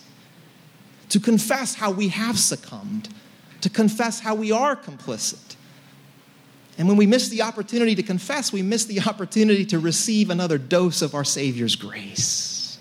To 1.09 1.19
confess 1.19 1.75
how 1.75 1.91
we 1.91 2.09
have 2.09 2.37
succumbed, 2.37 3.09
to 3.61 3.69
confess 3.69 4.19
how 4.19 4.35
we 4.35 4.51
are 4.51 4.75
complicit. 4.75 5.55
And 6.77 6.87
when 6.87 6.97
we 6.97 7.05
miss 7.05 7.29
the 7.29 7.41
opportunity 7.41 7.95
to 7.95 8.03
confess, 8.03 8.51
we 8.51 8.61
miss 8.61 8.85
the 8.85 9.01
opportunity 9.07 9.65
to 9.65 9.79
receive 9.79 10.29
another 10.29 10.57
dose 10.57 11.01
of 11.01 11.15
our 11.15 11.23
Savior's 11.23 11.75
grace. 11.75 12.79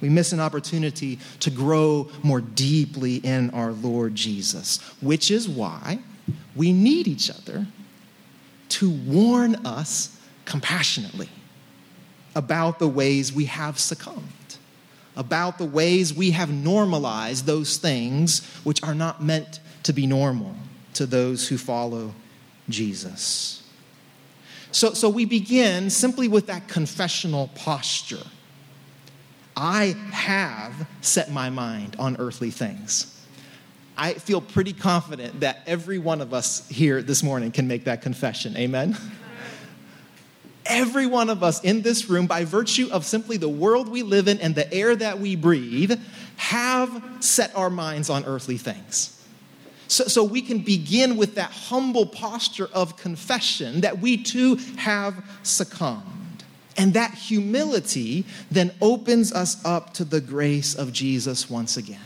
We 0.00 0.08
miss 0.08 0.32
an 0.32 0.40
opportunity 0.40 1.20
to 1.40 1.50
grow 1.50 2.10
more 2.24 2.40
deeply 2.40 3.16
in 3.16 3.50
our 3.50 3.70
Lord 3.70 4.16
Jesus, 4.16 4.80
which 5.00 5.30
is 5.30 5.48
why 5.48 6.00
we 6.56 6.72
need 6.72 7.06
each 7.06 7.30
other 7.30 7.66
to 8.72 8.90
warn 8.90 9.54
us 9.66 10.16
compassionately 10.44 11.28
about 12.34 12.78
the 12.78 12.88
ways 12.88 13.32
we 13.32 13.44
have 13.44 13.78
succumbed, 13.78 14.56
about 15.14 15.58
the 15.58 15.64
ways 15.64 16.14
we 16.14 16.30
have 16.30 16.50
normalized 16.50 17.44
those 17.44 17.76
things 17.76 18.44
which 18.64 18.82
are 18.82 18.94
not 18.94 19.22
meant 19.22 19.60
to 19.82 19.92
be 19.92 20.06
normal 20.06 20.54
to 20.94 21.06
those 21.06 21.48
who 21.48 21.58
follow 21.58 22.14
Jesus. 22.68 23.62
So, 24.70 24.94
so 24.94 25.10
we 25.10 25.26
begin 25.26 25.90
simply 25.90 26.28
with 26.28 26.46
that 26.46 26.66
confessional 26.68 27.48
posture. 27.54 28.24
I 29.54 29.94
have 30.12 30.86
set 31.02 31.30
my 31.30 31.50
mind 31.50 31.96
on 31.98 32.16
earthly 32.18 32.50
things. 32.50 33.21
I 33.96 34.14
feel 34.14 34.40
pretty 34.40 34.72
confident 34.72 35.40
that 35.40 35.62
every 35.66 35.98
one 35.98 36.20
of 36.20 36.32
us 36.32 36.68
here 36.68 37.02
this 37.02 37.22
morning 37.22 37.52
can 37.52 37.68
make 37.68 37.84
that 37.84 38.02
confession. 38.02 38.56
Amen? 38.56 38.96
Every 40.64 41.06
one 41.06 41.28
of 41.28 41.42
us 41.42 41.62
in 41.62 41.82
this 41.82 42.08
room, 42.08 42.26
by 42.26 42.44
virtue 42.44 42.88
of 42.90 43.04
simply 43.04 43.36
the 43.36 43.48
world 43.48 43.88
we 43.88 44.02
live 44.02 44.28
in 44.28 44.40
and 44.40 44.54
the 44.54 44.72
air 44.72 44.94
that 44.96 45.18
we 45.18 45.36
breathe, 45.36 46.00
have 46.36 47.02
set 47.20 47.54
our 47.56 47.68
minds 47.68 48.08
on 48.08 48.24
earthly 48.24 48.56
things. 48.56 49.18
So, 49.88 50.04
so 50.04 50.24
we 50.24 50.40
can 50.40 50.60
begin 50.60 51.16
with 51.16 51.34
that 51.34 51.50
humble 51.50 52.06
posture 52.06 52.70
of 52.72 52.96
confession 52.96 53.82
that 53.82 53.98
we 53.98 54.16
too 54.16 54.56
have 54.78 55.22
succumbed. 55.42 56.44
And 56.78 56.94
that 56.94 57.12
humility 57.12 58.24
then 58.50 58.72
opens 58.80 59.32
us 59.32 59.62
up 59.64 59.92
to 59.94 60.04
the 60.04 60.22
grace 60.22 60.74
of 60.74 60.92
Jesus 60.92 61.50
once 61.50 61.76
again. 61.76 62.00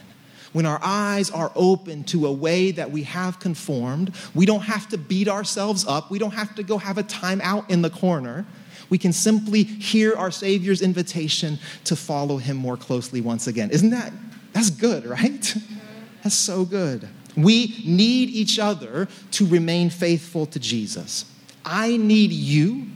When 0.57 0.65
our 0.65 0.81
eyes 0.83 1.31
are 1.31 1.53
open 1.55 2.03
to 2.05 2.27
a 2.27 2.33
way 2.33 2.71
that 2.71 2.91
we 2.91 3.03
have 3.03 3.39
conformed, 3.39 4.15
we 4.35 4.47
don't 4.47 4.63
have 4.63 4.89
to 4.89 4.97
beat 4.97 5.29
ourselves 5.29 5.85
up. 5.87 6.11
We 6.11 6.19
don't 6.19 6.33
have 6.33 6.55
to 6.55 6.63
go 6.63 6.79
have 6.79 6.97
a 6.97 7.03
time 7.03 7.43
out 7.43 7.69
in 7.69 7.83
the 7.83 7.91
corner. 7.91 8.47
We 8.89 8.97
can 8.97 9.13
simply 9.13 9.65
hear 9.65 10.17
our 10.17 10.31
Savior's 10.31 10.81
invitation 10.81 11.59
to 11.85 11.95
follow 11.95 12.39
him 12.39 12.57
more 12.57 12.79
closely 12.79 13.21
once 13.21 13.49
again. 13.49 13.69
Isn't 13.69 13.91
that? 13.91 14.15
That's 14.55 14.71
good, 14.71 15.05
right? 15.05 15.55
That's 16.23 16.35
so 16.35 16.65
good. 16.65 17.07
We 17.37 17.83
need 17.85 18.31
each 18.31 18.59
other 18.59 19.09
to 19.33 19.47
remain 19.47 19.91
faithful 19.91 20.47
to 20.47 20.59
Jesus. 20.59 21.27
I 21.67 21.99
need 21.99 22.33
you 22.33 22.87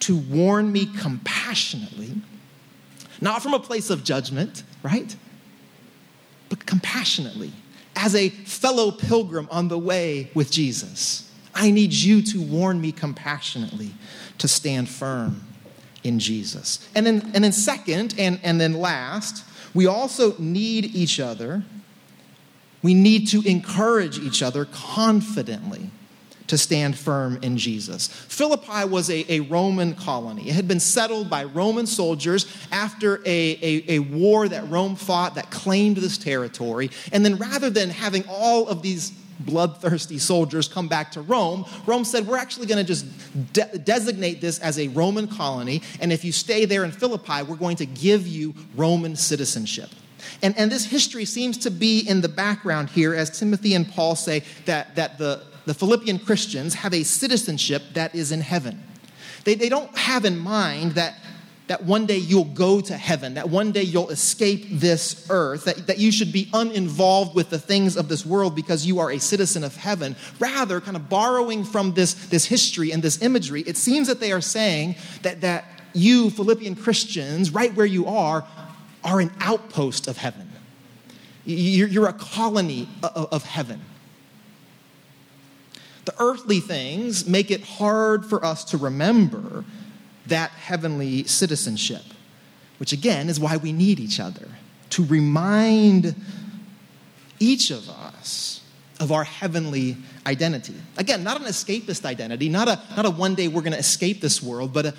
to 0.00 0.16
warn 0.16 0.72
me 0.72 0.86
compassionately, 0.86 2.10
not 3.20 3.40
from 3.40 3.54
a 3.54 3.60
place 3.60 3.88
of 3.88 4.02
judgment, 4.02 4.64
right? 4.82 5.14
But 6.54 6.66
compassionately, 6.66 7.52
as 7.96 8.14
a 8.14 8.28
fellow 8.28 8.90
pilgrim 8.92 9.48
on 9.50 9.68
the 9.68 9.78
way 9.78 10.30
with 10.34 10.52
Jesus. 10.52 11.28
I 11.56 11.70
need 11.70 11.92
you 11.92 12.22
to 12.22 12.42
warn 12.42 12.80
me 12.80 12.92
compassionately 12.92 13.92
to 14.38 14.48
stand 14.48 14.88
firm 14.88 15.42
in 16.02 16.18
Jesus. 16.18 16.88
And 16.94 17.06
then, 17.06 17.30
and 17.34 17.44
then 17.44 17.52
second, 17.52 18.14
and, 18.18 18.40
and 18.42 18.60
then 18.60 18.74
last, 18.74 19.44
we 19.72 19.86
also 19.86 20.36
need 20.38 20.86
each 20.94 21.20
other 21.20 21.64
we 22.84 22.92
need 22.92 23.28
to 23.28 23.40
encourage 23.48 24.18
each 24.18 24.42
other 24.42 24.66
confidently 24.66 25.90
to 26.46 26.58
stand 26.58 26.96
firm 26.98 27.38
in 27.42 27.56
Jesus. 27.56 28.08
Philippi 28.08 28.86
was 28.88 29.10
a, 29.10 29.32
a, 29.32 29.40
Roman 29.40 29.94
colony. 29.94 30.48
It 30.48 30.54
had 30.54 30.68
been 30.68 30.80
settled 30.80 31.30
by 31.30 31.44
Roman 31.44 31.86
soldiers 31.86 32.46
after 32.70 33.22
a, 33.24 33.58
a, 33.62 33.84
a, 33.88 33.98
war 34.00 34.48
that 34.48 34.68
Rome 34.68 34.96
fought 34.96 35.34
that 35.36 35.50
claimed 35.50 35.96
this 35.96 36.18
territory. 36.18 36.90
And 37.12 37.24
then 37.24 37.36
rather 37.36 37.70
than 37.70 37.90
having 37.90 38.24
all 38.28 38.68
of 38.68 38.82
these 38.82 39.12
bloodthirsty 39.40 40.18
soldiers 40.18 40.68
come 40.68 40.88
back 40.88 41.10
to 41.12 41.20
Rome, 41.22 41.64
Rome 41.86 42.04
said, 42.04 42.26
We're 42.26 42.38
actually 42.38 42.66
going 42.66 42.84
to 42.84 42.86
just 42.86 43.06
de- 43.52 43.78
designate 43.78 44.40
this 44.40 44.58
as 44.58 44.78
a 44.78 44.88
Roman 44.88 45.26
colony. 45.26 45.82
And 46.00 46.12
if 46.12 46.24
you 46.24 46.32
stay 46.32 46.64
there 46.64 46.84
in 46.84 46.92
Philippi, 46.92 47.42
we're 47.42 47.56
going 47.56 47.76
to 47.76 47.86
give 47.86 48.26
you 48.26 48.54
Roman 48.76 49.16
citizenship. 49.16 49.90
And, 50.42 50.56
and 50.58 50.70
this 50.70 50.84
history 50.84 51.24
seems 51.24 51.58
to 51.58 51.70
be 51.70 52.00
in 52.00 52.20
the 52.20 52.28
background 52.28 52.90
here 52.90 53.14
as 53.14 53.38
Timothy 53.38 53.74
and 53.74 53.88
Paul 53.88 54.16
say 54.16 54.42
that, 54.66 54.94
that 54.96 55.18
the, 55.18 55.42
the 55.66 55.74
Philippian 55.74 56.18
Christians 56.18 56.74
have 56.74 56.92
a 56.92 57.04
citizenship 57.04 57.82
that 57.94 58.14
is 58.14 58.32
in 58.32 58.40
heaven. 58.40 58.82
They, 59.44 59.54
they 59.54 59.68
don't 59.68 59.96
have 59.96 60.24
in 60.24 60.38
mind 60.38 60.92
that, 60.92 61.18
that 61.66 61.84
one 61.84 62.06
day 62.06 62.18
you'll 62.18 62.44
go 62.44 62.80
to 62.80 62.96
heaven, 62.96 63.34
that 63.34 63.48
one 63.48 63.72
day 63.72 63.82
you'll 63.82 64.10
escape 64.10 64.66
this 64.70 65.26
earth, 65.30 65.64
that, 65.64 65.86
that 65.86 65.98
you 65.98 66.12
should 66.12 66.32
be 66.32 66.48
uninvolved 66.52 67.34
with 67.34 67.50
the 67.50 67.58
things 67.58 67.96
of 67.96 68.08
this 68.08 68.26
world 68.26 68.54
because 68.54 68.86
you 68.86 68.98
are 68.98 69.10
a 69.10 69.18
citizen 69.18 69.64
of 69.64 69.76
heaven. 69.76 70.16
Rather, 70.38 70.80
kind 70.80 70.96
of 70.96 71.08
borrowing 71.08 71.64
from 71.64 71.94
this, 71.94 72.14
this 72.26 72.44
history 72.44 72.92
and 72.92 73.02
this 73.02 73.22
imagery, 73.22 73.62
it 73.62 73.76
seems 73.76 74.06
that 74.08 74.20
they 74.20 74.32
are 74.32 74.40
saying 74.40 74.96
that, 75.22 75.40
that 75.40 75.64
you, 75.94 76.30
Philippian 76.30 76.74
Christians, 76.74 77.52
right 77.52 77.74
where 77.74 77.86
you 77.86 78.06
are, 78.06 78.46
are 79.02 79.20
an 79.20 79.30
outpost 79.40 80.08
of 80.08 80.16
heaven. 80.16 80.50
You're, 81.46 82.08
a 82.08 82.12
colony 82.14 82.88
of 83.02 83.44
heaven. 83.44 83.82
The 86.04 86.14
earthly 86.18 86.60
things 86.60 87.26
make 87.26 87.50
it 87.50 87.62
hard 87.62 88.26
for 88.26 88.44
us 88.44 88.64
to 88.64 88.76
remember 88.76 89.64
that 90.26 90.50
heavenly 90.50 91.24
citizenship, 91.24 92.02
which 92.78 92.92
again 92.92 93.28
is 93.28 93.38
why 93.38 93.56
we 93.56 93.72
need 93.72 94.00
each 94.00 94.20
other 94.20 94.48
to 94.90 95.04
remind 95.04 96.14
each 97.40 97.70
of 97.70 97.88
us 97.88 98.60
of 99.00 99.10
our 99.10 99.24
heavenly 99.24 99.96
identity. 100.26 100.74
Again, 100.96 101.24
not 101.24 101.40
an 101.40 101.46
escapist 101.46 102.04
identity, 102.04 102.48
not 102.48 102.68
a, 102.68 102.80
not 102.96 103.04
a 103.04 103.10
one 103.10 103.34
day 103.34 103.48
we're 103.48 103.62
going 103.62 103.72
to 103.72 103.78
escape 103.78 104.20
this 104.20 104.42
world, 104.42 104.72
but 104.72 104.86
a, 104.86 104.94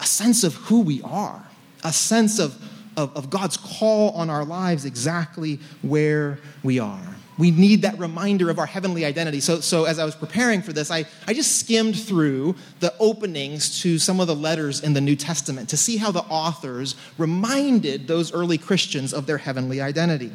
a 0.00 0.04
sense 0.04 0.42
of 0.42 0.54
who 0.54 0.80
we 0.80 1.00
are, 1.02 1.46
a 1.84 1.92
sense 1.92 2.38
of, 2.38 2.60
of, 2.96 3.16
of 3.16 3.30
God's 3.30 3.56
call 3.56 4.10
on 4.10 4.30
our 4.30 4.44
lives 4.44 4.84
exactly 4.84 5.60
where 5.82 6.40
we 6.64 6.80
are. 6.80 7.15
We 7.38 7.50
need 7.50 7.82
that 7.82 7.98
reminder 7.98 8.48
of 8.48 8.58
our 8.58 8.66
heavenly 8.66 9.04
identity. 9.04 9.40
So, 9.40 9.60
so 9.60 9.84
as 9.84 9.98
I 9.98 10.04
was 10.04 10.14
preparing 10.14 10.62
for 10.62 10.72
this, 10.72 10.90
I, 10.90 11.04
I 11.26 11.34
just 11.34 11.58
skimmed 11.58 11.98
through 11.98 12.56
the 12.80 12.94
openings 12.98 13.82
to 13.82 13.98
some 13.98 14.20
of 14.20 14.26
the 14.26 14.34
letters 14.34 14.82
in 14.82 14.94
the 14.94 15.02
New 15.02 15.16
Testament 15.16 15.68
to 15.68 15.76
see 15.76 15.98
how 15.98 16.10
the 16.10 16.22
authors 16.22 16.96
reminded 17.18 18.08
those 18.08 18.32
early 18.32 18.56
Christians 18.56 19.12
of 19.12 19.26
their 19.26 19.38
heavenly 19.38 19.82
identity. 19.82 20.32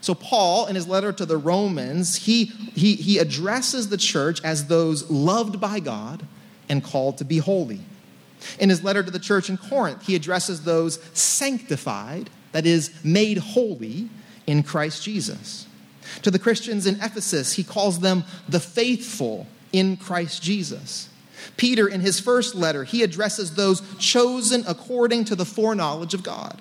So, 0.00 0.14
Paul, 0.14 0.66
in 0.66 0.74
his 0.74 0.86
letter 0.86 1.12
to 1.12 1.26
the 1.26 1.36
Romans, 1.36 2.16
he, 2.16 2.46
he, 2.46 2.94
he 2.94 3.18
addresses 3.18 3.88
the 3.88 3.96
church 3.96 4.42
as 4.44 4.66
those 4.66 5.10
loved 5.10 5.60
by 5.60 5.80
God 5.80 6.26
and 6.68 6.82
called 6.82 7.18
to 7.18 7.24
be 7.24 7.38
holy. 7.38 7.80
In 8.58 8.68
his 8.68 8.84
letter 8.84 9.02
to 9.02 9.10
the 9.10 9.18
church 9.18 9.48
in 9.48 9.56
Corinth, 9.56 10.06
he 10.06 10.14
addresses 10.14 10.64
those 10.64 11.02
sanctified, 11.14 12.30
that 12.52 12.66
is, 12.66 12.92
made 13.02 13.38
holy 13.38 14.08
in 14.46 14.62
Christ 14.62 15.02
Jesus. 15.02 15.66
To 16.22 16.30
the 16.30 16.38
Christians 16.38 16.86
in 16.86 16.96
Ephesus, 16.96 17.52
he 17.54 17.64
calls 17.64 18.00
them 18.00 18.24
the 18.48 18.60
faithful 18.60 19.46
in 19.72 19.96
Christ 19.96 20.42
Jesus. 20.42 21.08
Peter, 21.56 21.88
in 21.88 22.00
his 22.00 22.20
first 22.20 22.54
letter, 22.54 22.84
he 22.84 23.02
addresses 23.02 23.54
those 23.54 23.82
chosen 23.98 24.64
according 24.66 25.24
to 25.26 25.34
the 25.34 25.44
foreknowledge 25.44 26.14
of 26.14 26.22
God. 26.22 26.60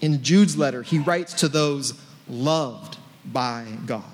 In 0.00 0.22
Jude's 0.22 0.56
letter, 0.56 0.82
he 0.82 0.98
writes 0.98 1.34
to 1.34 1.48
those 1.48 1.94
loved 2.28 2.96
by 3.24 3.66
God. 3.86 4.04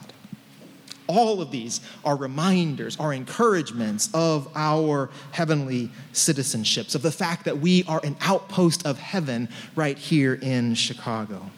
All 1.08 1.40
of 1.40 1.52
these 1.52 1.80
are 2.04 2.16
reminders, 2.16 2.96
are 2.98 3.12
encouragements 3.12 4.10
of 4.12 4.48
our 4.56 5.08
heavenly 5.30 5.90
citizenships, 6.12 6.96
of 6.96 7.02
the 7.02 7.12
fact 7.12 7.44
that 7.44 7.58
we 7.58 7.84
are 7.84 8.00
an 8.02 8.16
outpost 8.20 8.84
of 8.84 8.98
heaven 8.98 9.48
right 9.76 9.96
here 9.96 10.34
in 10.34 10.74
Chicago. 10.74 11.50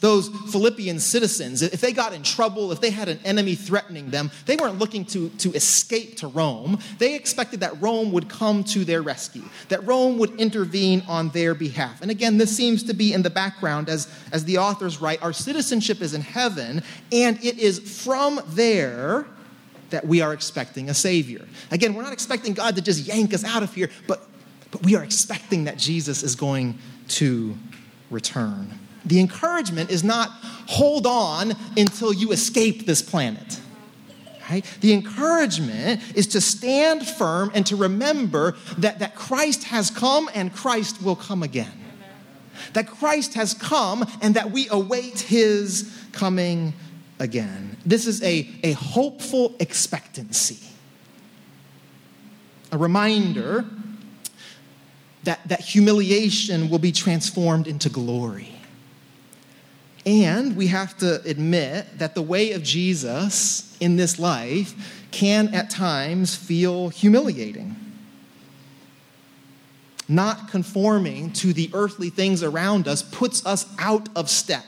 Those 0.00 0.28
Philippian 0.52 1.00
citizens, 1.00 1.60
if 1.60 1.80
they 1.80 1.92
got 1.92 2.12
in 2.12 2.22
trouble, 2.22 2.70
if 2.70 2.80
they 2.80 2.90
had 2.90 3.08
an 3.08 3.18
enemy 3.24 3.56
threatening 3.56 4.10
them, 4.10 4.30
they 4.46 4.54
weren't 4.54 4.78
looking 4.78 5.04
to, 5.06 5.28
to 5.30 5.52
escape 5.54 6.18
to 6.18 6.28
Rome. 6.28 6.78
They 6.98 7.16
expected 7.16 7.60
that 7.60 7.80
Rome 7.82 8.12
would 8.12 8.28
come 8.28 8.62
to 8.64 8.84
their 8.84 9.02
rescue, 9.02 9.42
that 9.68 9.84
Rome 9.84 10.18
would 10.18 10.38
intervene 10.40 11.02
on 11.08 11.30
their 11.30 11.54
behalf. 11.54 12.00
And 12.00 12.10
again, 12.12 12.38
this 12.38 12.56
seems 12.56 12.84
to 12.84 12.94
be 12.94 13.12
in 13.12 13.22
the 13.22 13.30
background 13.30 13.88
as, 13.88 14.08
as 14.30 14.44
the 14.44 14.58
authors 14.58 15.00
write 15.00 15.20
our 15.22 15.32
citizenship 15.32 16.00
is 16.00 16.14
in 16.14 16.20
heaven, 16.20 16.82
and 17.10 17.42
it 17.44 17.58
is 17.58 18.04
from 18.04 18.40
there 18.48 19.26
that 19.90 20.06
we 20.06 20.20
are 20.20 20.32
expecting 20.32 20.90
a 20.90 20.94
Savior. 20.94 21.44
Again, 21.70 21.94
we're 21.94 22.02
not 22.02 22.12
expecting 22.12 22.52
God 22.52 22.76
to 22.76 22.82
just 22.82 23.06
yank 23.06 23.34
us 23.34 23.42
out 23.42 23.62
of 23.62 23.74
here, 23.74 23.90
but, 24.06 24.26
but 24.70 24.84
we 24.84 24.94
are 24.94 25.02
expecting 25.02 25.64
that 25.64 25.78
Jesus 25.78 26.22
is 26.22 26.36
going 26.36 26.78
to 27.08 27.56
return. 28.10 28.78
The 29.04 29.20
encouragement 29.20 29.90
is 29.90 30.04
not 30.04 30.30
hold 30.68 31.06
on 31.06 31.54
until 31.76 32.12
you 32.12 32.32
escape 32.32 32.86
this 32.86 33.02
planet. 33.02 33.60
Right? 34.50 34.64
The 34.80 34.92
encouragement 34.92 36.00
is 36.14 36.26
to 36.28 36.40
stand 36.40 37.06
firm 37.06 37.50
and 37.54 37.66
to 37.66 37.76
remember 37.76 38.56
that, 38.78 38.98
that 39.00 39.14
Christ 39.14 39.64
has 39.64 39.90
come 39.90 40.30
and 40.34 40.54
Christ 40.54 41.02
will 41.02 41.16
come 41.16 41.42
again. 41.42 41.72
That 42.72 42.86
Christ 42.86 43.34
has 43.34 43.54
come 43.54 44.06
and 44.22 44.34
that 44.34 44.50
we 44.50 44.68
await 44.70 45.20
his 45.20 45.92
coming 46.12 46.72
again. 47.18 47.76
This 47.84 48.06
is 48.06 48.22
a, 48.22 48.48
a 48.62 48.72
hopeful 48.72 49.54
expectancy, 49.60 50.58
a 52.72 52.78
reminder 52.78 53.64
that, 55.24 55.46
that 55.48 55.60
humiliation 55.60 56.70
will 56.70 56.78
be 56.78 56.92
transformed 56.92 57.66
into 57.66 57.88
glory 57.88 58.57
and 60.08 60.56
we 60.56 60.68
have 60.68 60.96
to 60.96 61.22
admit 61.24 61.98
that 61.98 62.14
the 62.14 62.22
way 62.22 62.52
of 62.52 62.62
Jesus 62.62 63.76
in 63.78 63.96
this 63.96 64.18
life 64.18 65.04
can 65.10 65.54
at 65.54 65.68
times 65.68 66.34
feel 66.34 66.88
humiliating. 66.88 67.76
Not 70.08 70.48
conforming 70.48 71.34
to 71.34 71.52
the 71.52 71.68
earthly 71.74 72.08
things 72.08 72.42
around 72.42 72.88
us 72.88 73.02
puts 73.02 73.44
us 73.44 73.66
out 73.78 74.08
of 74.16 74.30
step 74.30 74.64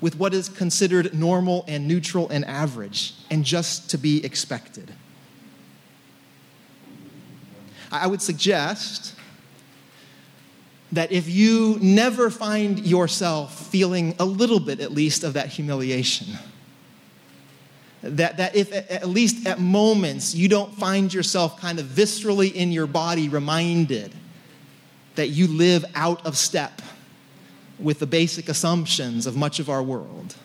with 0.00 0.16
what 0.16 0.32
is 0.32 0.48
considered 0.48 1.12
normal 1.12 1.66
and 1.68 1.86
neutral 1.86 2.30
and 2.30 2.42
average 2.46 3.12
and 3.30 3.44
just 3.44 3.90
to 3.90 3.98
be 3.98 4.24
expected. 4.24 4.94
I 7.92 8.06
would 8.06 8.22
suggest 8.22 9.14
that 10.94 11.10
if 11.10 11.28
you 11.28 11.76
never 11.80 12.30
find 12.30 12.78
yourself 12.86 13.68
feeling 13.68 14.14
a 14.20 14.24
little 14.24 14.60
bit, 14.60 14.80
at 14.80 14.92
least, 14.92 15.24
of 15.24 15.32
that 15.32 15.48
humiliation, 15.48 16.38
that, 18.02 18.36
that 18.36 18.54
if 18.54 18.72
at 18.72 19.08
least 19.08 19.46
at 19.46 19.58
moments 19.58 20.34
you 20.34 20.48
don't 20.48 20.72
find 20.74 21.12
yourself 21.12 21.58
kind 21.60 21.80
of 21.80 21.86
viscerally 21.86 22.52
in 22.52 22.70
your 22.70 22.86
body 22.86 23.28
reminded 23.28 24.14
that 25.16 25.28
you 25.28 25.46
live 25.48 25.84
out 25.94 26.24
of 26.26 26.36
step 26.36 26.80
with 27.78 27.98
the 27.98 28.06
basic 28.06 28.48
assumptions 28.48 29.26
of 29.26 29.36
much 29.36 29.58
of 29.58 29.68
our 29.68 29.82
world, 29.82 30.36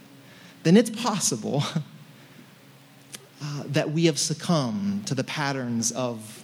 then 0.64 0.76
it's 0.78 0.90
possible 0.90 1.64
uh, 3.44 3.64
that 3.68 3.92
we 3.92 4.06
have 4.06 4.18
succumbed 4.18 5.06
to 5.06 5.14
the 5.14 5.24
patterns 5.24 5.92
of 5.92 6.44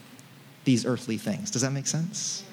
these 0.63 0.86
earthly 0.86 1.18
things. 1.18 1.50
Does 1.50 1.63
that 1.63 1.72
make 1.72 1.88
sense? 1.88 2.44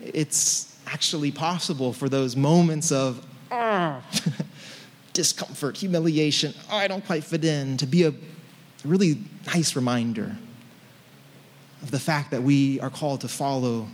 It's 0.00 0.76
actually 0.86 1.30
possible 1.30 1.92
for 1.92 2.08
those 2.08 2.36
moments 2.36 2.92
of 2.92 3.24
ah, 3.50 4.02
discomfort, 5.12 5.76
humiliation, 5.76 6.54
oh, 6.70 6.76
I 6.76 6.88
don't 6.88 7.04
quite 7.04 7.24
fit 7.24 7.44
in, 7.44 7.76
to 7.78 7.86
be 7.86 8.04
a 8.04 8.14
really 8.84 9.18
nice 9.46 9.74
reminder 9.76 10.36
of 11.82 11.90
the 11.90 11.98
fact 11.98 12.30
that 12.30 12.42
we 12.42 12.80
are 12.80 12.90
called 12.90 13.20
to 13.22 13.28
follow 13.28 13.88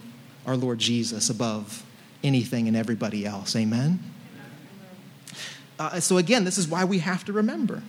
our 0.47 0.57
Lord 0.57 0.79
Jesus 0.79 1.31
above 1.31 1.85
anything 2.23 2.69
and 2.69 2.77
everybody 2.77 3.27
else. 3.27 3.57
Amen? 3.57 3.99
Uh, 5.79 6.01
so, 6.01 6.19
again, 6.19 6.45
this 6.45 6.59
is 6.59 6.69
why 6.69 6.85
we 6.85 6.99
have 7.01 7.25
to 7.25 7.33
remember 7.33 7.83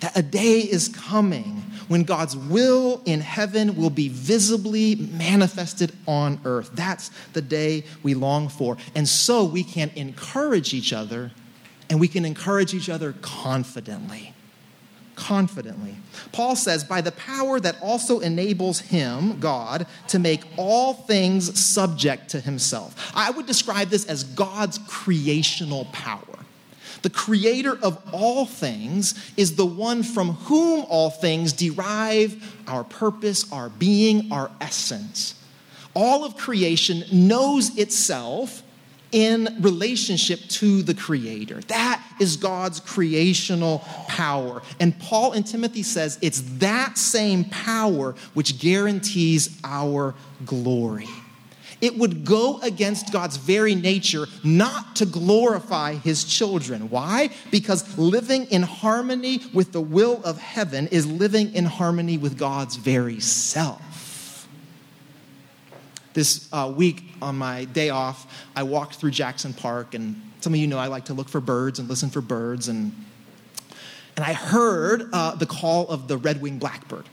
that 0.00 0.16
a 0.16 0.22
day 0.22 0.60
is 0.60 0.88
coming 0.88 1.62
when 1.88 2.04
God's 2.04 2.36
will 2.36 3.02
in 3.04 3.20
heaven 3.20 3.76
will 3.76 3.90
be 3.90 4.08
visibly 4.08 4.94
manifested 4.94 5.92
on 6.06 6.40
earth. 6.44 6.70
That's 6.74 7.10
the 7.32 7.42
day 7.42 7.84
we 8.02 8.14
long 8.14 8.48
for. 8.48 8.76
And 8.94 9.08
so 9.08 9.44
we 9.44 9.64
can 9.64 9.90
encourage 9.96 10.72
each 10.72 10.92
other, 10.92 11.32
and 11.88 11.98
we 11.98 12.08
can 12.08 12.24
encourage 12.24 12.74
each 12.74 12.88
other 12.88 13.14
confidently. 13.20 14.34
Confidently. 15.16 15.96
Paul 16.32 16.56
says, 16.56 16.84
by 16.84 17.00
the 17.00 17.12
power 17.12 17.60
that 17.60 17.76
also 17.82 18.20
enables 18.20 18.78
him, 18.78 19.38
God, 19.40 19.86
to 20.08 20.18
make 20.18 20.44
all 20.56 20.94
things 20.94 21.60
subject 21.60 22.30
to 22.30 22.40
himself. 22.40 23.12
I 23.14 23.30
would 23.30 23.46
describe 23.46 23.88
this 23.88 24.06
as 24.06 24.24
God's 24.24 24.78
creational 24.86 25.86
power. 25.86 26.39
The 27.02 27.10
creator 27.10 27.78
of 27.82 28.02
all 28.12 28.46
things 28.46 29.32
is 29.36 29.56
the 29.56 29.66
one 29.66 30.02
from 30.02 30.32
whom 30.32 30.84
all 30.88 31.10
things 31.10 31.52
derive 31.52 32.62
our 32.66 32.84
purpose, 32.84 33.50
our 33.52 33.68
being, 33.68 34.32
our 34.32 34.50
essence. 34.60 35.34
All 35.94 36.24
of 36.24 36.36
creation 36.36 37.04
knows 37.12 37.76
itself 37.76 38.62
in 39.12 39.56
relationship 39.60 40.40
to 40.48 40.82
the 40.82 40.94
creator. 40.94 41.60
That 41.62 42.02
is 42.20 42.36
God's 42.36 42.78
creational 42.78 43.80
power. 44.06 44.62
And 44.78 44.96
Paul 45.00 45.32
and 45.32 45.44
Timothy 45.44 45.82
says 45.82 46.18
it's 46.22 46.42
that 46.58 46.96
same 46.96 47.44
power 47.44 48.14
which 48.34 48.60
guarantees 48.60 49.58
our 49.64 50.14
glory 50.46 51.08
it 51.80 51.96
would 51.96 52.24
go 52.24 52.60
against 52.60 53.12
God's 53.12 53.36
very 53.36 53.74
nature 53.74 54.26
not 54.44 54.96
to 54.96 55.06
glorify 55.06 55.94
his 55.94 56.24
children. 56.24 56.90
Why? 56.90 57.30
Because 57.50 57.98
living 57.98 58.46
in 58.46 58.62
harmony 58.62 59.40
with 59.54 59.72
the 59.72 59.80
will 59.80 60.22
of 60.24 60.38
heaven 60.38 60.88
is 60.88 61.06
living 61.06 61.54
in 61.54 61.64
harmony 61.64 62.18
with 62.18 62.38
God's 62.38 62.76
very 62.76 63.20
self. 63.20 64.48
This 66.12 66.48
uh, 66.52 66.72
week 66.74 67.04
on 67.22 67.38
my 67.38 67.64
day 67.66 67.90
off, 67.90 68.26
I 68.56 68.64
walked 68.64 68.96
through 68.96 69.12
Jackson 69.12 69.54
Park, 69.54 69.94
and 69.94 70.20
some 70.40 70.52
of 70.52 70.58
you 70.58 70.66
know 70.66 70.78
I 70.78 70.88
like 70.88 71.04
to 71.06 71.14
look 71.14 71.28
for 71.28 71.40
birds 71.40 71.78
and 71.78 71.88
listen 71.88 72.10
for 72.10 72.20
birds, 72.20 72.66
and, 72.68 72.92
and 74.16 74.24
I 74.24 74.32
heard 74.32 75.08
uh, 75.12 75.36
the 75.36 75.46
call 75.46 75.88
of 75.88 76.08
the 76.08 76.16
red 76.16 76.42
winged 76.42 76.58
blackbird. 76.58 77.08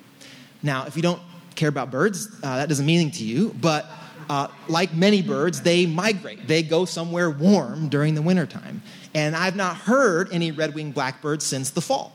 Now, 0.64 0.88
if 0.88 0.96
you 0.96 1.04
don't 1.04 1.22
care 1.56 1.70
about 1.70 1.92
birds, 1.92 2.28
uh, 2.42 2.58
that 2.58 2.70
doesn't 2.70 2.86
mean 2.86 3.02
anything 3.02 3.20
to 3.20 3.24
you, 3.24 3.56
but 3.62 3.86
uh, 4.30 4.48
like 4.68 4.94
many 4.94 5.22
birds, 5.22 5.62
they 5.62 5.86
migrate. 5.86 6.48
They 6.48 6.64
go 6.64 6.86
somewhere 6.86 7.30
warm 7.30 7.90
during 7.90 8.16
the 8.16 8.22
wintertime. 8.22 8.82
And 9.14 9.36
I've 9.36 9.56
not 9.56 9.76
heard 9.76 10.32
any 10.32 10.52
red 10.52 10.76
winged 10.76 10.94
blackbirds 10.94 11.46
since 11.46 11.70
the 11.70 11.82
fall. 11.82 12.14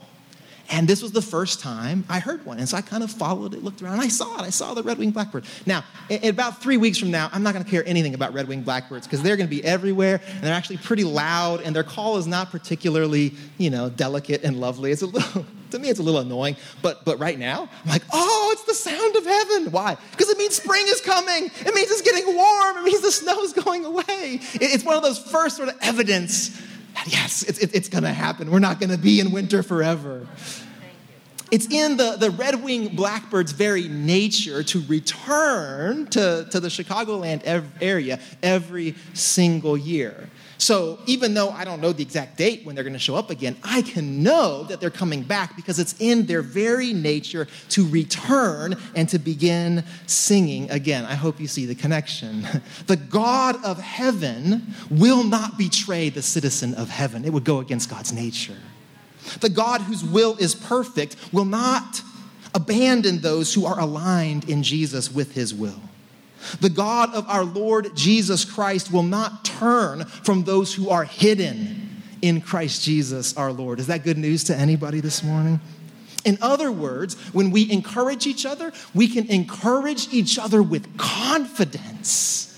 And 0.69 0.87
this 0.87 1.01
was 1.01 1.11
the 1.11 1.21
first 1.21 1.59
time 1.59 2.05
I 2.07 2.19
heard 2.19 2.45
one. 2.45 2.57
And 2.57 2.67
so 2.67 2.77
I 2.77 2.81
kind 2.81 3.03
of 3.03 3.11
followed 3.11 3.53
it, 3.53 3.63
looked 3.63 3.81
around, 3.81 3.93
and 3.93 4.01
I 4.01 4.07
saw 4.07 4.39
it. 4.39 4.41
I 4.41 4.49
saw 4.49 4.73
the 4.73 4.81
red 4.81 4.97
winged 4.97 5.13
blackbird. 5.13 5.45
Now, 5.65 5.83
in 6.09 6.29
about 6.29 6.61
three 6.61 6.77
weeks 6.77 6.97
from 6.97 7.11
now, 7.11 7.29
I'm 7.33 7.43
not 7.43 7.53
going 7.53 7.65
to 7.65 7.69
care 7.69 7.83
anything 7.85 8.13
about 8.13 8.33
red 8.33 8.47
winged 8.47 8.65
blackbirds 8.65 9.05
because 9.05 9.21
they're 9.21 9.35
going 9.35 9.47
to 9.47 9.55
be 9.55 9.63
everywhere 9.63 10.21
and 10.25 10.43
they're 10.43 10.53
actually 10.53 10.77
pretty 10.77 11.03
loud 11.03 11.61
and 11.61 11.75
their 11.75 11.83
call 11.83 12.17
is 12.17 12.27
not 12.27 12.49
particularly, 12.49 13.33
you 13.57 13.69
know, 13.69 13.89
delicate 13.89 14.43
and 14.43 14.59
lovely. 14.59 14.91
It's 14.91 15.01
a 15.01 15.07
little, 15.07 15.45
to 15.73 15.79
me, 15.79 15.89
it's 15.89 15.99
a 15.99 16.03
little 16.03 16.21
annoying. 16.21 16.55
But, 16.81 17.03
but 17.05 17.19
right 17.19 17.37
now, 17.37 17.69
I'm 17.83 17.89
like, 17.89 18.03
oh, 18.11 18.49
it's 18.53 18.63
the 18.63 18.73
sound 18.73 19.15
of 19.15 19.25
heaven. 19.25 19.71
Why? 19.71 19.97
Because 20.11 20.29
it 20.29 20.37
means 20.37 20.55
spring 20.55 20.85
is 20.87 21.01
coming. 21.01 21.45
It 21.45 21.75
means 21.75 21.91
it's 21.91 22.01
getting 22.01 22.33
warm. 22.33 22.77
It 22.77 22.83
means 22.83 23.01
the 23.01 23.11
snow 23.11 23.41
is 23.41 23.53
going 23.53 23.85
away. 23.85 24.39
It's 24.53 24.83
one 24.83 24.95
of 24.95 25.03
those 25.03 25.19
first 25.19 25.57
sort 25.57 25.69
of 25.69 25.75
evidence 25.81 26.49
that, 26.95 27.07
yes, 27.07 27.43
it's, 27.43 27.59
it's 27.59 27.89
going 27.89 28.03
to 28.03 28.13
happen. 28.13 28.51
We're 28.51 28.59
not 28.59 28.79
going 28.79 28.91
to 28.91 28.97
be 28.97 29.19
in 29.19 29.31
winter 29.31 29.63
forever. 29.63 30.27
It's 31.51 31.67
in 31.67 31.97
the, 31.97 32.15
the 32.15 32.31
red 32.31 32.63
winged 32.63 32.97
blackbird's 32.97 33.51
very 33.51 33.87
nature 33.87 34.63
to 34.63 34.81
return 34.87 36.07
to, 36.07 36.47
to 36.49 36.59
the 36.59 36.67
Chicagoland 36.67 37.43
area 37.79 38.19
every 38.41 38.95
single 39.13 39.77
year. 39.77 40.29
So 40.63 40.97
even 41.07 41.33
though 41.33 41.49
I 41.49 41.65
don't 41.65 41.81
know 41.81 41.91
the 41.91 42.03
exact 42.03 42.37
date 42.37 42.61
when 42.63 42.73
they're 42.73 42.85
going 42.85 42.93
to 42.93 42.99
show 42.99 43.15
up 43.15 43.29
again, 43.29 43.57
I 43.63 43.81
can 43.81 44.23
know 44.23 44.63
that 44.63 44.79
they're 44.79 44.89
coming 44.89 45.21
back 45.21 45.57
because 45.57 45.77
it's 45.77 45.93
in 45.99 46.25
their 46.25 46.41
very 46.41 46.93
nature 46.93 47.49
to 47.71 47.85
return 47.89 48.75
and 48.95 49.09
to 49.09 49.19
begin 49.19 49.83
singing 50.07 50.71
again. 50.71 51.03
I 51.03 51.15
hope 51.15 51.41
you 51.41 51.47
see 51.47 51.65
the 51.65 51.75
connection. 51.75 52.47
The 52.87 52.95
God 52.95 53.63
of 53.63 53.79
heaven 53.79 54.73
will 54.89 55.23
not 55.23 55.57
betray 55.57 56.09
the 56.09 56.21
citizen 56.21 56.73
of 56.75 56.89
heaven, 56.89 57.25
it 57.25 57.33
would 57.33 57.43
go 57.43 57.59
against 57.59 57.89
God's 57.89 58.13
nature. 58.13 58.57
The 59.41 59.49
God 59.49 59.81
whose 59.81 60.03
will 60.03 60.37
is 60.37 60.55
perfect 60.55 61.17
will 61.33 61.45
not 61.45 62.01
abandon 62.55 63.19
those 63.19 63.53
who 63.53 63.65
are 63.65 63.79
aligned 63.79 64.49
in 64.49 64.63
Jesus 64.63 65.11
with 65.11 65.33
his 65.33 65.53
will. 65.53 65.81
The 66.59 66.69
God 66.69 67.13
of 67.13 67.27
our 67.29 67.43
Lord 67.43 67.95
Jesus 67.95 68.45
Christ 68.45 68.91
will 68.91 69.03
not 69.03 69.45
turn 69.45 70.05
from 70.05 70.43
those 70.43 70.73
who 70.73 70.89
are 70.89 71.03
hidden 71.03 72.01
in 72.21 72.41
Christ 72.41 72.83
Jesus 72.83 73.35
our 73.35 73.51
Lord. 73.51 73.79
Is 73.79 73.87
that 73.87 74.03
good 74.03 74.17
news 74.17 74.45
to 74.45 74.55
anybody 74.55 75.01
this 75.01 75.23
morning? 75.23 75.59
In 76.25 76.37
other 76.41 76.71
words, 76.71 77.15
when 77.33 77.51
we 77.51 77.69
encourage 77.69 78.25
each 78.25 78.45
other, 78.45 78.71
we 78.93 79.07
can 79.07 79.27
encourage 79.27 80.13
each 80.13 80.39
other 80.39 80.63
with 80.63 80.97
confidence 80.97 82.49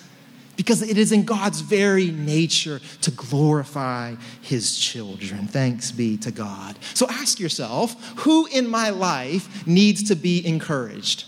because 0.55 0.81
it 0.81 0.97
is 0.97 1.11
in 1.11 1.25
God's 1.25 1.61
very 1.61 2.11
nature 2.11 2.79
to 3.01 3.11
glorify 3.11 4.15
his 4.41 4.77
children. 4.77 5.47
Thanks 5.47 5.91
be 5.91 6.17
to 6.17 6.31
God. 6.31 6.77
So 6.93 7.07
ask 7.09 7.39
yourself 7.39 7.95
who 8.19 8.45
in 8.47 8.67
my 8.67 8.89
life 8.89 9.67
needs 9.67 10.03
to 10.03 10.15
be 10.15 10.45
encouraged? 10.45 11.25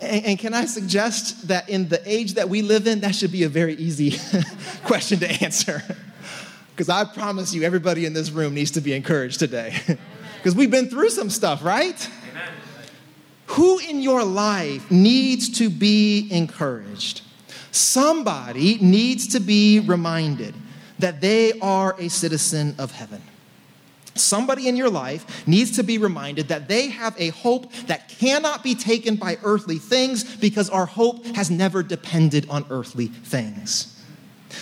And, 0.00 0.24
and, 0.26 0.38
can 0.38 0.54
I 0.54 0.64
suggest 0.64 1.48
that 1.48 1.68
in 1.68 1.88
the 1.88 2.00
age 2.10 2.34
that 2.34 2.48
we 2.48 2.62
live 2.62 2.86
in, 2.86 3.00
that 3.00 3.14
should 3.14 3.32
be 3.32 3.44
a 3.44 3.48
very 3.48 3.74
easy 3.74 4.18
question 4.84 5.18
to 5.20 5.30
answer? 5.42 5.82
Because 6.74 6.88
I 6.88 7.04
promise 7.04 7.54
you, 7.54 7.62
everybody 7.62 8.04
in 8.04 8.14
this 8.14 8.32
room 8.32 8.52
needs 8.52 8.72
to 8.72 8.80
be 8.80 8.94
encouraged 8.94 9.38
today. 9.38 9.76
Because 10.38 10.56
we've 10.56 10.70
been 10.70 10.90
through 10.90 11.08
some 11.10 11.30
stuff, 11.30 11.64
right? 11.64 12.10
Amen. 12.32 12.52
Who 13.46 13.78
in 13.78 14.02
your 14.02 14.24
life 14.24 14.90
needs 14.90 15.48
to 15.58 15.70
be 15.70 16.28
encouraged? 16.30 17.22
Somebody 17.70 18.76
needs 18.78 19.28
to 19.28 19.40
be 19.40 19.80
reminded 19.80 20.54
that 20.98 21.20
they 21.22 21.58
are 21.60 21.96
a 21.98 22.08
citizen 22.08 22.74
of 22.78 22.90
heaven. 22.92 23.22
Somebody 24.14 24.68
in 24.68 24.76
your 24.76 24.90
life 24.90 25.46
needs 25.46 25.72
to 25.72 25.82
be 25.82 25.98
reminded 25.98 26.48
that 26.48 26.68
they 26.68 26.88
have 26.88 27.14
a 27.18 27.30
hope 27.30 27.72
that 27.86 28.08
cannot 28.08 28.62
be 28.62 28.74
taken 28.74 29.16
by 29.16 29.38
earthly 29.42 29.78
things 29.78 30.36
because 30.36 30.70
our 30.70 30.86
hope 30.86 31.24
has 31.34 31.50
never 31.50 31.82
depended 31.82 32.48
on 32.48 32.64
earthly 32.70 33.08
things. 33.08 33.90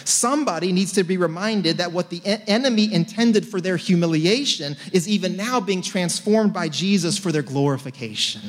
Somebody 0.05 0.73
needs 0.73 0.93
to 0.93 1.05
be 1.05 1.19
reminded 1.19 1.77
that 1.77 1.93
what 1.93 2.09
the 2.09 2.23
enemy 2.25 2.93
intended 2.93 3.47
for 3.47 3.61
their 3.61 3.77
humiliation 3.77 4.77
is 4.93 5.07
even 5.07 5.37
now 5.37 5.61
being 5.61 5.83
transformed 5.83 6.53
by 6.55 6.69
Jesus 6.69 7.19
for 7.19 7.31
their 7.31 7.43
glorification. 7.43 8.41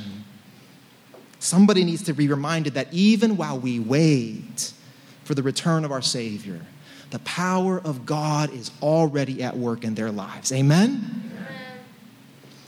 Somebody 1.40 1.84
needs 1.84 2.04
to 2.04 2.14
be 2.14 2.30
reminded 2.30 2.76
that 2.76 2.88
even 2.94 3.36
while 3.36 3.60
we 3.60 3.78
wait 3.78 4.72
for 5.26 5.36
the 5.36 5.44
return 5.44 5.84
of 5.84 5.92
our 5.92 6.02
Savior, 6.02 6.62
the 7.14 7.20
power 7.20 7.80
of 7.80 8.08
God 8.08 8.52
is 8.52 8.72
already 8.82 9.44
at 9.44 9.56
work 9.56 9.84
in 9.84 9.94
their 9.94 10.12
lives. 10.12 10.52
Amen? 10.52 11.30
Amen? 11.32 11.80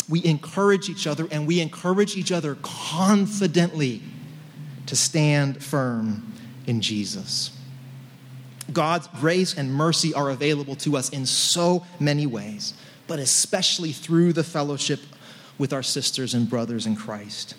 We 0.08 0.24
encourage 0.24 0.88
each 0.88 1.08
other 1.08 1.28
and 1.32 1.48
we 1.48 1.62
encourage 1.62 2.16
each 2.16 2.32
other 2.32 2.56
confidently 2.62 4.04
to 4.86 4.96
stand 4.96 5.64
firm 5.64 6.32
in 6.68 6.80
Jesus. 6.80 7.58
God's 8.72 9.08
grace 9.20 9.58
and 9.58 9.74
mercy 9.74 10.14
are 10.14 10.30
available 10.30 10.76
to 10.76 10.96
us 10.96 11.10
in 11.10 11.26
so 11.26 11.84
many 12.00 12.28
ways, 12.28 12.76
but 13.08 13.18
especially 13.18 13.94
through 13.94 14.34
the 14.34 14.44
fellowship 14.44 15.00
with 15.58 15.74
our 15.74 15.82
sisters 15.82 16.36
and 16.36 16.48
brothers 16.48 16.86
in 16.86 16.96
Christ. 16.96 17.56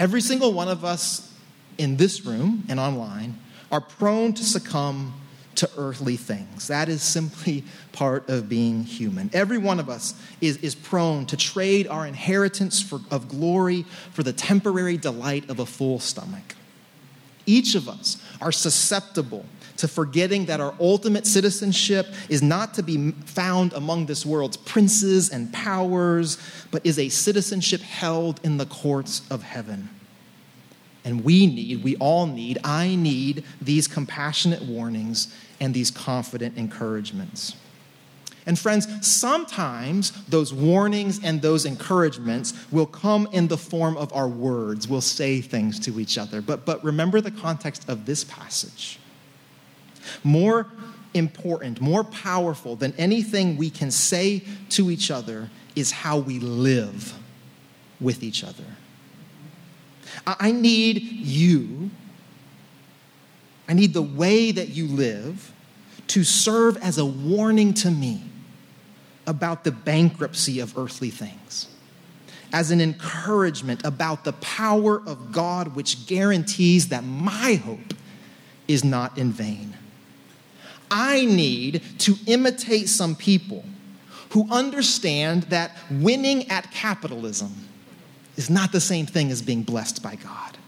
Every 0.00 0.20
single 0.20 0.52
one 0.52 0.66
of 0.66 0.84
us 0.84 1.32
in 1.78 1.96
this 1.96 2.24
room 2.24 2.64
and 2.68 2.80
online 2.80 3.38
are 3.70 3.80
prone 3.80 4.32
to 4.32 4.42
succumb 4.42 5.14
to 5.56 5.70
earthly 5.76 6.16
things. 6.16 6.68
That 6.68 6.88
is 6.88 7.02
simply 7.02 7.64
part 7.92 8.28
of 8.28 8.48
being 8.48 8.84
human. 8.84 9.30
Every 9.32 9.58
one 9.58 9.80
of 9.80 9.88
us 9.88 10.14
is, 10.40 10.56
is 10.58 10.74
prone 10.74 11.26
to 11.26 11.36
trade 11.36 11.86
our 11.86 12.06
inheritance 12.06 12.82
for, 12.82 13.00
of 13.10 13.28
glory 13.28 13.84
for 14.12 14.22
the 14.22 14.32
temporary 14.32 14.96
delight 14.96 15.48
of 15.50 15.58
a 15.58 15.66
full 15.66 15.98
stomach. 15.98 16.54
Each 17.46 17.74
of 17.74 17.88
us 17.88 18.22
are 18.40 18.52
susceptible 18.52 19.44
to 19.78 19.88
forgetting 19.88 20.46
that 20.46 20.60
our 20.60 20.74
ultimate 20.78 21.26
citizenship 21.26 22.06
is 22.28 22.42
not 22.42 22.74
to 22.74 22.82
be 22.82 23.10
found 23.26 23.72
among 23.72 24.06
this 24.06 24.24
world's 24.24 24.56
princes 24.56 25.30
and 25.30 25.52
powers, 25.52 26.38
but 26.70 26.86
is 26.86 26.98
a 26.98 27.08
citizenship 27.08 27.80
held 27.80 28.38
in 28.44 28.58
the 28.58 28.66
courts 28.66 29.22
of 29.30 29.42
heaven. 29.42 29.88
And 31.04 31.24
we 31.24 31.46
need, 31.46 31.82
we 31.82 31.96
all 31.96 32.26
need, 32.26 32.58
I 32.62 32.94
need 32.94 33.44
these 33.60 33.88
compassionate 33.88 34.62
warnings 34.62 35.34
and 35.60 35.74
these 35.74 35.90
confident 35.90 36.56
encouragements. 36.56 37.56
And 38.46 38.58
friends, 38.58 38.88
sometimes 39.06 40.10
those 40.26 40.52
warnings 40.52 41.20
and 41.22 41.40
those 41.40 41.64
encouragements 41.64 42.54
will 42.72 42.86
come 42.86 43.28
in 43.32 43.46
the 43.48 43.56
form 43.56 43.96
of 43.96 44.12
our 44.12 44.28
words. 44.28 44.88
We'll 44.88 45.00
say 45.00 45.40
things 45.40 45.78
to 45.80 46.00
each 46.00 46.18
other. 46.18 46.40
But, 46.40 46.64
but 46.64 46.82
remember 46.82 47.20
the 47.20 47.30
context 47.30 47.88
of 47.88 48.04
this 48.04 48.24
passage. 48.24 48.98
More 50.24 50.66
important, 51.14 51.80
more 51.80 52.02
powerful 52.02 52.74
than 52.74 52.92
anything 52.98 53.56
we 53.56 53.70
can 53.70 53.90
say 53.90 54.42
to 54.70 54.90
each 54.90 55.10
other 55.10 55.50
is 55.76 55.92
how 55.92 56.18
we 56.18 56.40
live 56.40 57.16
with 58.00 58.24
each 58.24 58.42
other. 58.42 58.64
I 60.26 60.52
need 60.52 61.02
you, 61.02 61.90
I 63.68 63.74
need 63.74 63.94
the 63.94 64.02
way 64.02 64.52
that 64.52 64.70
you 64.70 64.86
live 64.86 65.52
to 66.08 66.24
serve 66.24 66.76
as 66.78 66.98
a 66.98 67.06
warning 67.06 67.72
to 67.74 67.90
me 67.90 68.22
about 69.26 69.64
the 69.64 69.72
bankruptcy 69.72 70.60
of 70.60 70.76
earthly 70.76 71.10
things, 71.10 71.68
as 72.52 72.70
an 72.70 72.80
encouragement 72.80 73.84
about 73.84 74.24
the 74.24 74.32
power 74.34 75.00
of 75.06 75.32
God, 75.32 75.74
which 75.74 76.06
guarantees 76.06 76.88
that 76.88 77.04
my 77.04 77.54
hope 77.54 77.94
is 78.68 78.84
not 78.84 79.16
in 79.16 79.32
vain. 79.32 79.74
I 80.90 81.24
need 81.24 81.82
to 82.00 82.16
imitate 82.26 82.88
some 82.88 83.14
people 83.14 83.64
who 84.30 84.50
understand 84.50 85.44
that 85.44 85.76
winning 85.90 86.50
at 86.50 86.70
capitalism 86.70 87.54
is 88.36 88.48
not 88.48 88.72
the 88.72 88.80
same 88.80 89.06
thing 89.06 89.30
as 89.30 89.42
being 89.42 89.62
blessed 89.62 90.02
by 90.02 90.16
God. 90.16 90.58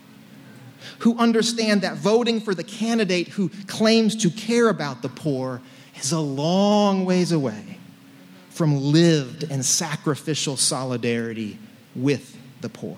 Who 1.01 1.19
understand 1.19 1.83
that 1.83 1.97
voting 1.97 2.41
for 2.41 2.55
the 2.55 2.65
candidate 2.65 3.29
who 3.29 3.51
claims 3.67 4.17
to 4.17 4.31
care 4.31 4.69
about 4.69 5.03
the 5.03 5.09
poor 5.09 5.61
is 5.97 6.13
a 6.13 6.21
long 6.21 7.05
ways 7.05 7.33
away 7.33 7.79
from 8.51 8.93
lived 8.93 9.45
and 9.51 9.65
sacrificial 9.65 10.57
solidarity 10.57 11.59
with 11.95 12.37
the 12.61 12.69
poor. 12.69 12.97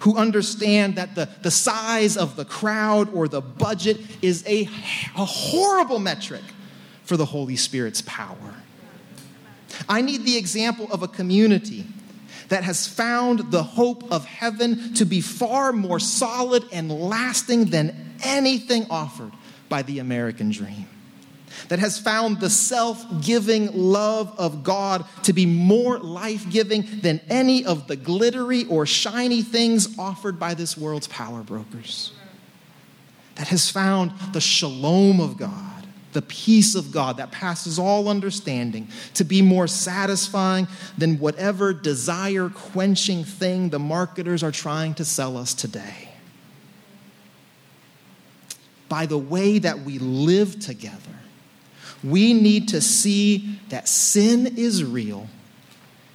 who 0.00 0.16
understand 0.16 0.96
that 0.96 1.14
the, 1.14 1.28
the 1.42 1.50
size 1.50 2.16
of 2.16 2.36
the 2.36 2.44
crowd 2.44 3.12
or 3.14 3.28
the 3.28 3.40
budget 3.40 3.98
is 4.22 4.44
a, 4.46 4.62
a 5.16 5.24
horrible 5.24 5.98
metric 5.98 6.42
for 7.04 7.16
the 7.16 7.24
Holy 7.24 7.56
Spirit's 7.56 8.02
power. 8.02 8.54
I 9.88 10.00
need 10.00 10.24
the 10.24 10.36
example 10.36 10.88
of 10.92 11.02
a 11.02 11.08
community 11.08 11.86
that 12.48 12.64
has 12.64 12.86
found 12.86 13.50
the 13.50 13.62
hope 13.62 14.10
of 14.10 14.24
heaven 14.24 14.94
to 14.94 15.04
be 15.04 15.20
far 15.20 15.72
more 15.72 16.00
solid 16.00 16.64
and 16.72 16.90
lasting 16.90 17.66
than 17.66 18.14
anything 18.22 18.86
offered 18.90 19.32
by 19.68 19.82
the 19.82 19.98
American 19.98 20.50
dream. 20.50 20.88
That 21.68 21.78
has 21.80 21.98
found 21.98 22.40
the 22.40 22.50
self 22.50 23.04
giving 23.22 23.72
love 23.74 24.32
of 24.38 24.62
God 24.62 25.04
to 25.24 25.32
be 25.32 25.44
more 25.44 25.98
life 25.98 26.48
giving 26.48 26.86
than 27.02 27.20
any 27.28 27.64
of 27.64 27.88
the 27.88 27.96
glittery 27.96 28.64
or 28.66 28.86
shiny 28.86 29.42
things 29.42 29.98
offered 29.98 30.38
by 30.38 30.54
this 30.54 30.78
world's 30.78 31.08
power 31.08 31.42
brokers. 31.42 32.12
That 33.34 33.48
has 33.48 33.70
found 33.70 34.12
the 34.32 34.40
shalom 34.40 35.20
of 35.20 35.36
God 35.36 35.77
the 36.12 36.22
peace 36.22 36.74
of 36.74 36.90
God 36.90 37.18
that 37.18 37.30
passes 37.30 37.78
all 37.78 38.08
understanding, 38.08 38.88
to 39.14 39.24
be 39.24 39.42
more 39.42 39.66
satisfying 39.66 40.66
than 40.96 41.18
whatever 41.18 41.72
desire 41.72 42.48
quenching 42.48 43.24
thing 43.24 43.68
the 43.68 43.78
marketers 43.78 44.42
are 44.42 44.52
trying 44.52 44.94
to 44.94 45.04
sell 45.04 45.36
us 45.36 45.54
today. 45.54 46.08
By 48.88 49.06
the 49.06 49.18
way 49.18 49.58
that 49.58 49.80
we 49.80 49.98
live 49.98 50.58
together, 50.60 50.96
we 52.02 52.32
need 52.32 52.68
to 52.68 52.80
see 52.80 53.58
that 53.68 53.88
sin 53.88 54.58
is 54.58 54.82
real 54.82 55.28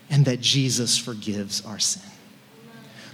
and 0.09 0.25
that 0.25 0.41
Jesus 0.41 0.97
forgives 0.97 1.65
our 1.65 1.79
sin. 1.79 2.09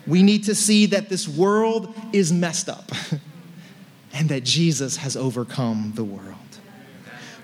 We 0.08 0.24
need 0.24 0.46
to 0.46 0.56
see 0.56 0.86
that 0.88 1.10
this 1.10 1.28
world 1.28 1.94
is 2.14 2.32
messed 2.32 2.70
up 2.70 2.92
and 4.14 4.30
that 4.30 4.44
Jesus 4.44 4.98
has 4.98 5.16
overcome 5.16 5.94
the 5.96 6.04
world. 6.04 6.39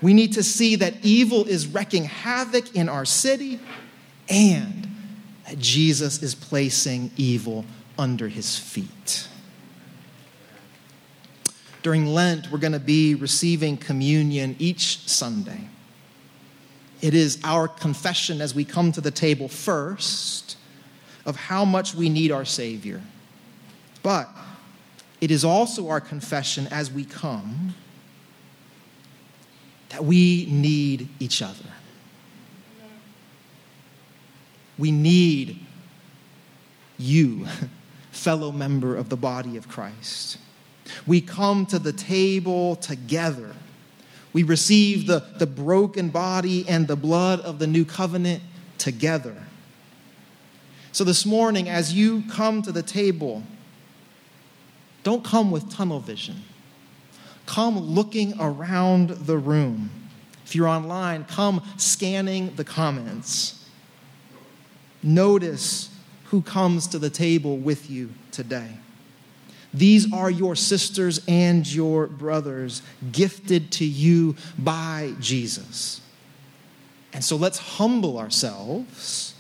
We 0.06 0.14
need 0.14 0.34
to 0.34 0.44
see 0.44 0.76
that 0.76 0.94
evil 1.02 1.46
is 1.46 1.66
wreaking 1.66 2.04
havoc 2.04 2.76
in 2.76 2.90
our 2.90 3.06
city 3.06 3.60
and 4.30 4.88
that 5.48 5.58
Jesus 5.58 6.22
is 6.22 6.36
placing 6.36 7.10
evil 7.18 7.66
under 7.98 8.28
his 8.28 8.56
feet. 8.56 9.28
During 11.82 12.06
Lent, 12.06 12.52
we're 12.52 12.60
going 12.60 12.74
to 12.74 12.80
be 12.80 13.16
receiving 13.16 13.78
communion 13.78 14.56
each 14.60 15.00
Sunday. 15.10 15.70
It 17.02 17.16
is 17.16 17.40
our 17.44 17.68
confession 17.68 18.42
as 18.42 18.54
we 18.54 18.64
come 18.64 18.92
to 18.92 19.02
the 19.02 19.10
table 19.10 19.48
first 19.48 20.56
of 21.26 21.36
how 21.36 21.66
much 21.66 21.96
we 21.96 22.10
need 22.10 22.32
our 22.32 22.46
Savior. 22.46 23.02
But 24.04 24.30
it 25.20 25.32
is 25.32 25.44
also 25.44 25.90
our 25.90 26.00
confession 26.00 26.68
as 26.68 26.92
we 26.92 27.06
come 27.06 27.74
that 29.96 30.04
we 30.04 30.46
need 30.52 31.08
each 31.22 31.42
other. 31.42 31.70
We 34.78 34.92
need 34.92 35.66
you, 36.98 37.48
fellow 38.12 38.52
member 38.52 38.98
of 38.98 39.08
the 39.08 39.16
body 39.16 39.56
of 39.56 39.70
Christ. 39.70 40.38
We 41.08 41.22
come 41.22 41.66
to 41.68 41.80
the 41.80 41.94
table 41.94 42.76
together. 42.76 43.56
We 44.34 44.44
receive 44.44 45.08
the, 45.08 45.24
the 45.38 45.48
broken 45.48 46.10
body 46.10 46.68
and 46.68 46.90
the 46.90 46.98
blood 46.98 47.40
of 47.40 47.60
the 47.60 47.68
new 47.68 47.86
covenant 47.86 48.44
together. 48.78 49.44
So, 50.92 51.06
this 51.06 51.26
morning, 51.26 51.70
as 51.70 51.94
you 51.94 52.24
come 52.30 52.62
to 52.64 52.74
the 52.74 52.84
table, 52.84 53.44
don't 55.04 55.24
come 55.24 55.52
with 55.52 55.72
tunnel 55.72 56.02
vision 56.02 56.44
come 57.46 57.78
looking 57.78 58.34
around 58.40 59.10
the 59.10 59.38
room. 59.38 59.90
If 60.46 60.56
you're 60.56 60.68
online, 60.68 61.26
come 61.26 61.64
scanning 61.78 62.56
the 62.56 62.64
comments. 62.64 63.68
Notice 65.02 65.90
who 66.26 66.42
comes 66.42 66.88
to 66.88 67.00
the 67.00 67.10
table 67.10 67.58
with 67.58 67.90
you 67.90 68.12
today. 68.32 68.78
These 69.74 70.12
are 70.14 70.30
your 70.30 70.56
sisters 70.56 71.22
and 71.28 71.72
your 71.72 72.08
brothers, 72.08 72.82
gifted 73.12 73.72
to 73.74 73.86
you 73.86 74.36
by 74.58 75.14
Jesus. 75.20 76.02
And 77.12 77.24
so 77.24 77.36
let's 77.36 77.58
humble 77.58 78.18
ourselves 78.18 79.36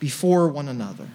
before 0.00 0.48
one 0.48 0.68
another, 0.68 1.08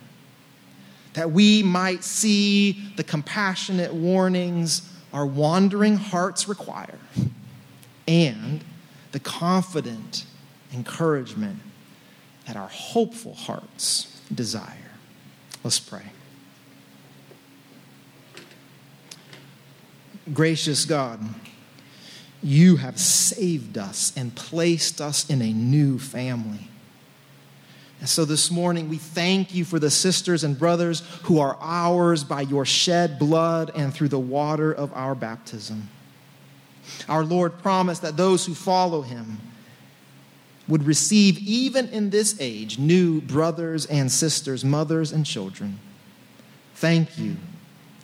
that 1.14 1.32
we 1.32 1.64
might 1.64 2.04
see 2.04 2.92
the 2.96 3.04
compassionate 3.04 3.94
warnings 3.94 4.82
our 5.14 5.26
wandering 5.26 5.98
hearts 5.98 6.48
require, 6.48 7.00
and 8.08 8.64
the 9.12 9.20
confident 9.20 10.26
encouragement 10.74 11.60
that 12.46 12.56
our 12.56 12.68
hopeful 12.68 13.34
hearts 13.34 14.22
desire. 14.34 14.92
Let's 15.64 15.80
pray. 15.80 16.06
Gracious 20.32 20.86
God, 20.86 21.20
you 22.44 22.78
have 22.78 23.00
saved 23.00 23.78
us 23.78 24.14
and 24.16 24.36
placed 24.36 25.02
us 25.02 25.30
in 25.30 25.42
a 25.42 25.52
new 25.52 25.98
family. 25.98 26.68
And 28.00 28.08
so 28.08 28.24
this 28.24 28.50
morning, 28.50 28.88
we 28.88 28.98
thank 28.98 29.54
you 29.54 29.66
for 29.66 29.78
the 29.78 29.90
sisters 29.90 30.44
and 30.44 30.58
brothers 30.58 31.02
who 31.24 31.40
are 31.40 31.58
ours 31.60 32.24
by 32.24 32.42
your 32.42 32.66
shed 32.66 33.20
blood 33.20 33.72
and 33.76 33.94
through 33.94 34.08
the 34.08 34.20
water 34.20 34.72
of 34.72 34.94
our 34.94 35.16
baptism. 35.16 35.90
Our 37.10 37.26
Lord 37.26 37.60
promised 37.60 38.02
that 38.02 38.16
those 38.16 38.46
who 38.46 38.54
follow 38.56 39.02
him 39.02 39.40
would 40.68 40.84
receive, 40.84 41.40
even 41.40 41.90
in 41.90 42.10
this 42.10 42.38
age, 42.40 42.78
new 42.78 43.22
brothers 43.22 43.86
and 43.88 44.12
sisters, 44.12 44.64
mothers 44.64 45.12
and 45.12 45.26
children. 45.26 45.80
Thank 46.76 47.18
you, 47.18 47.36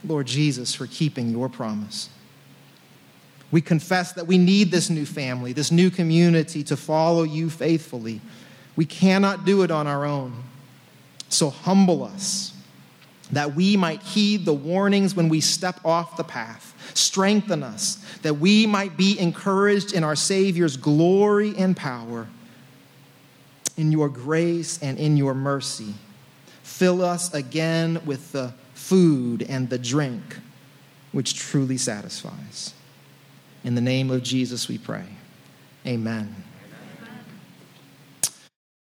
Lord 0.03 0.27
Jesus, 0.27 0.75
for 0.75 0.87
keeping 0.87 1.29
your 1.29 1.47
promise. 1.47 2.09
We 3.51 3.61
confess 3.61 4.11
that 4.13 4.27
we 4.27 4.37
need 4.37 4.71
this 4.71 4.89
new 4.89 5.05
family, 5.05 5.53
this 5.53 5.71
new 5.71 5.89
community 5.89 6.63
to 6.63 6.75
follow 6.75 7.23
you 7.23 7.49
faithfully. 7.49 8.19
We 8.75 8.85
cannot 8.85 9.45
do 9.45 9.63
it 9.63 9.71
on 9.71 9.87
our 9.87 10.05
own. 10.05 10.43
So 11.29 11.49
humble 11.49 12.03
us 12.03 12.53
that 13.31 13.55
we 13.55 13.75
might 13.75 14.01
heed 14.01 14.45
the 14.45 14.53
warnings 14.53 15.15
when 15.15 15.29
we 15.29 15.41
step 15.41 15.79
off 15.83 16.17
the 16.17 16.23
path. 16.23 16.73
Strengthen 16.93 17.63
us 17.63 17.95
that 18.21 18.35
we 18.35 18.67
might 18.67 18.95
be 18.95 19.19
encouraged 19.19 19.93
in 19.93 20.03
our 20.03 20.15
Savior's 20.15 20.77
glory 20.77 21.55
and 21.57 21.75
power, 21.75 22.27
in 23.77 23.91
your 23.91 24.09
grace 24.09 24.81
and 24.81 24.97
in 24.99 25.17
your 25.17 25.33
mercy. 25.33 25.93
Fill 26.63 27.03
us 27.03 27.33
again 27.33 27.99
with 28.05 28.31
the 28.31 28.53
food 28.73 29.43
and 29.43 29.69
the 29.69 29.79
drink 29.79 30.21
which 31.11 31.35
truly 31.35 31.77
satisfies. 31.77 32.73
In 33.63 33.75
the 33.75 33.81
name 33.81 34.11
of 34.11 34.21
Jesus 34.21 34.67
we 34.67 34.77
pray. 34.77 35.05
Amen. 35.87 36.44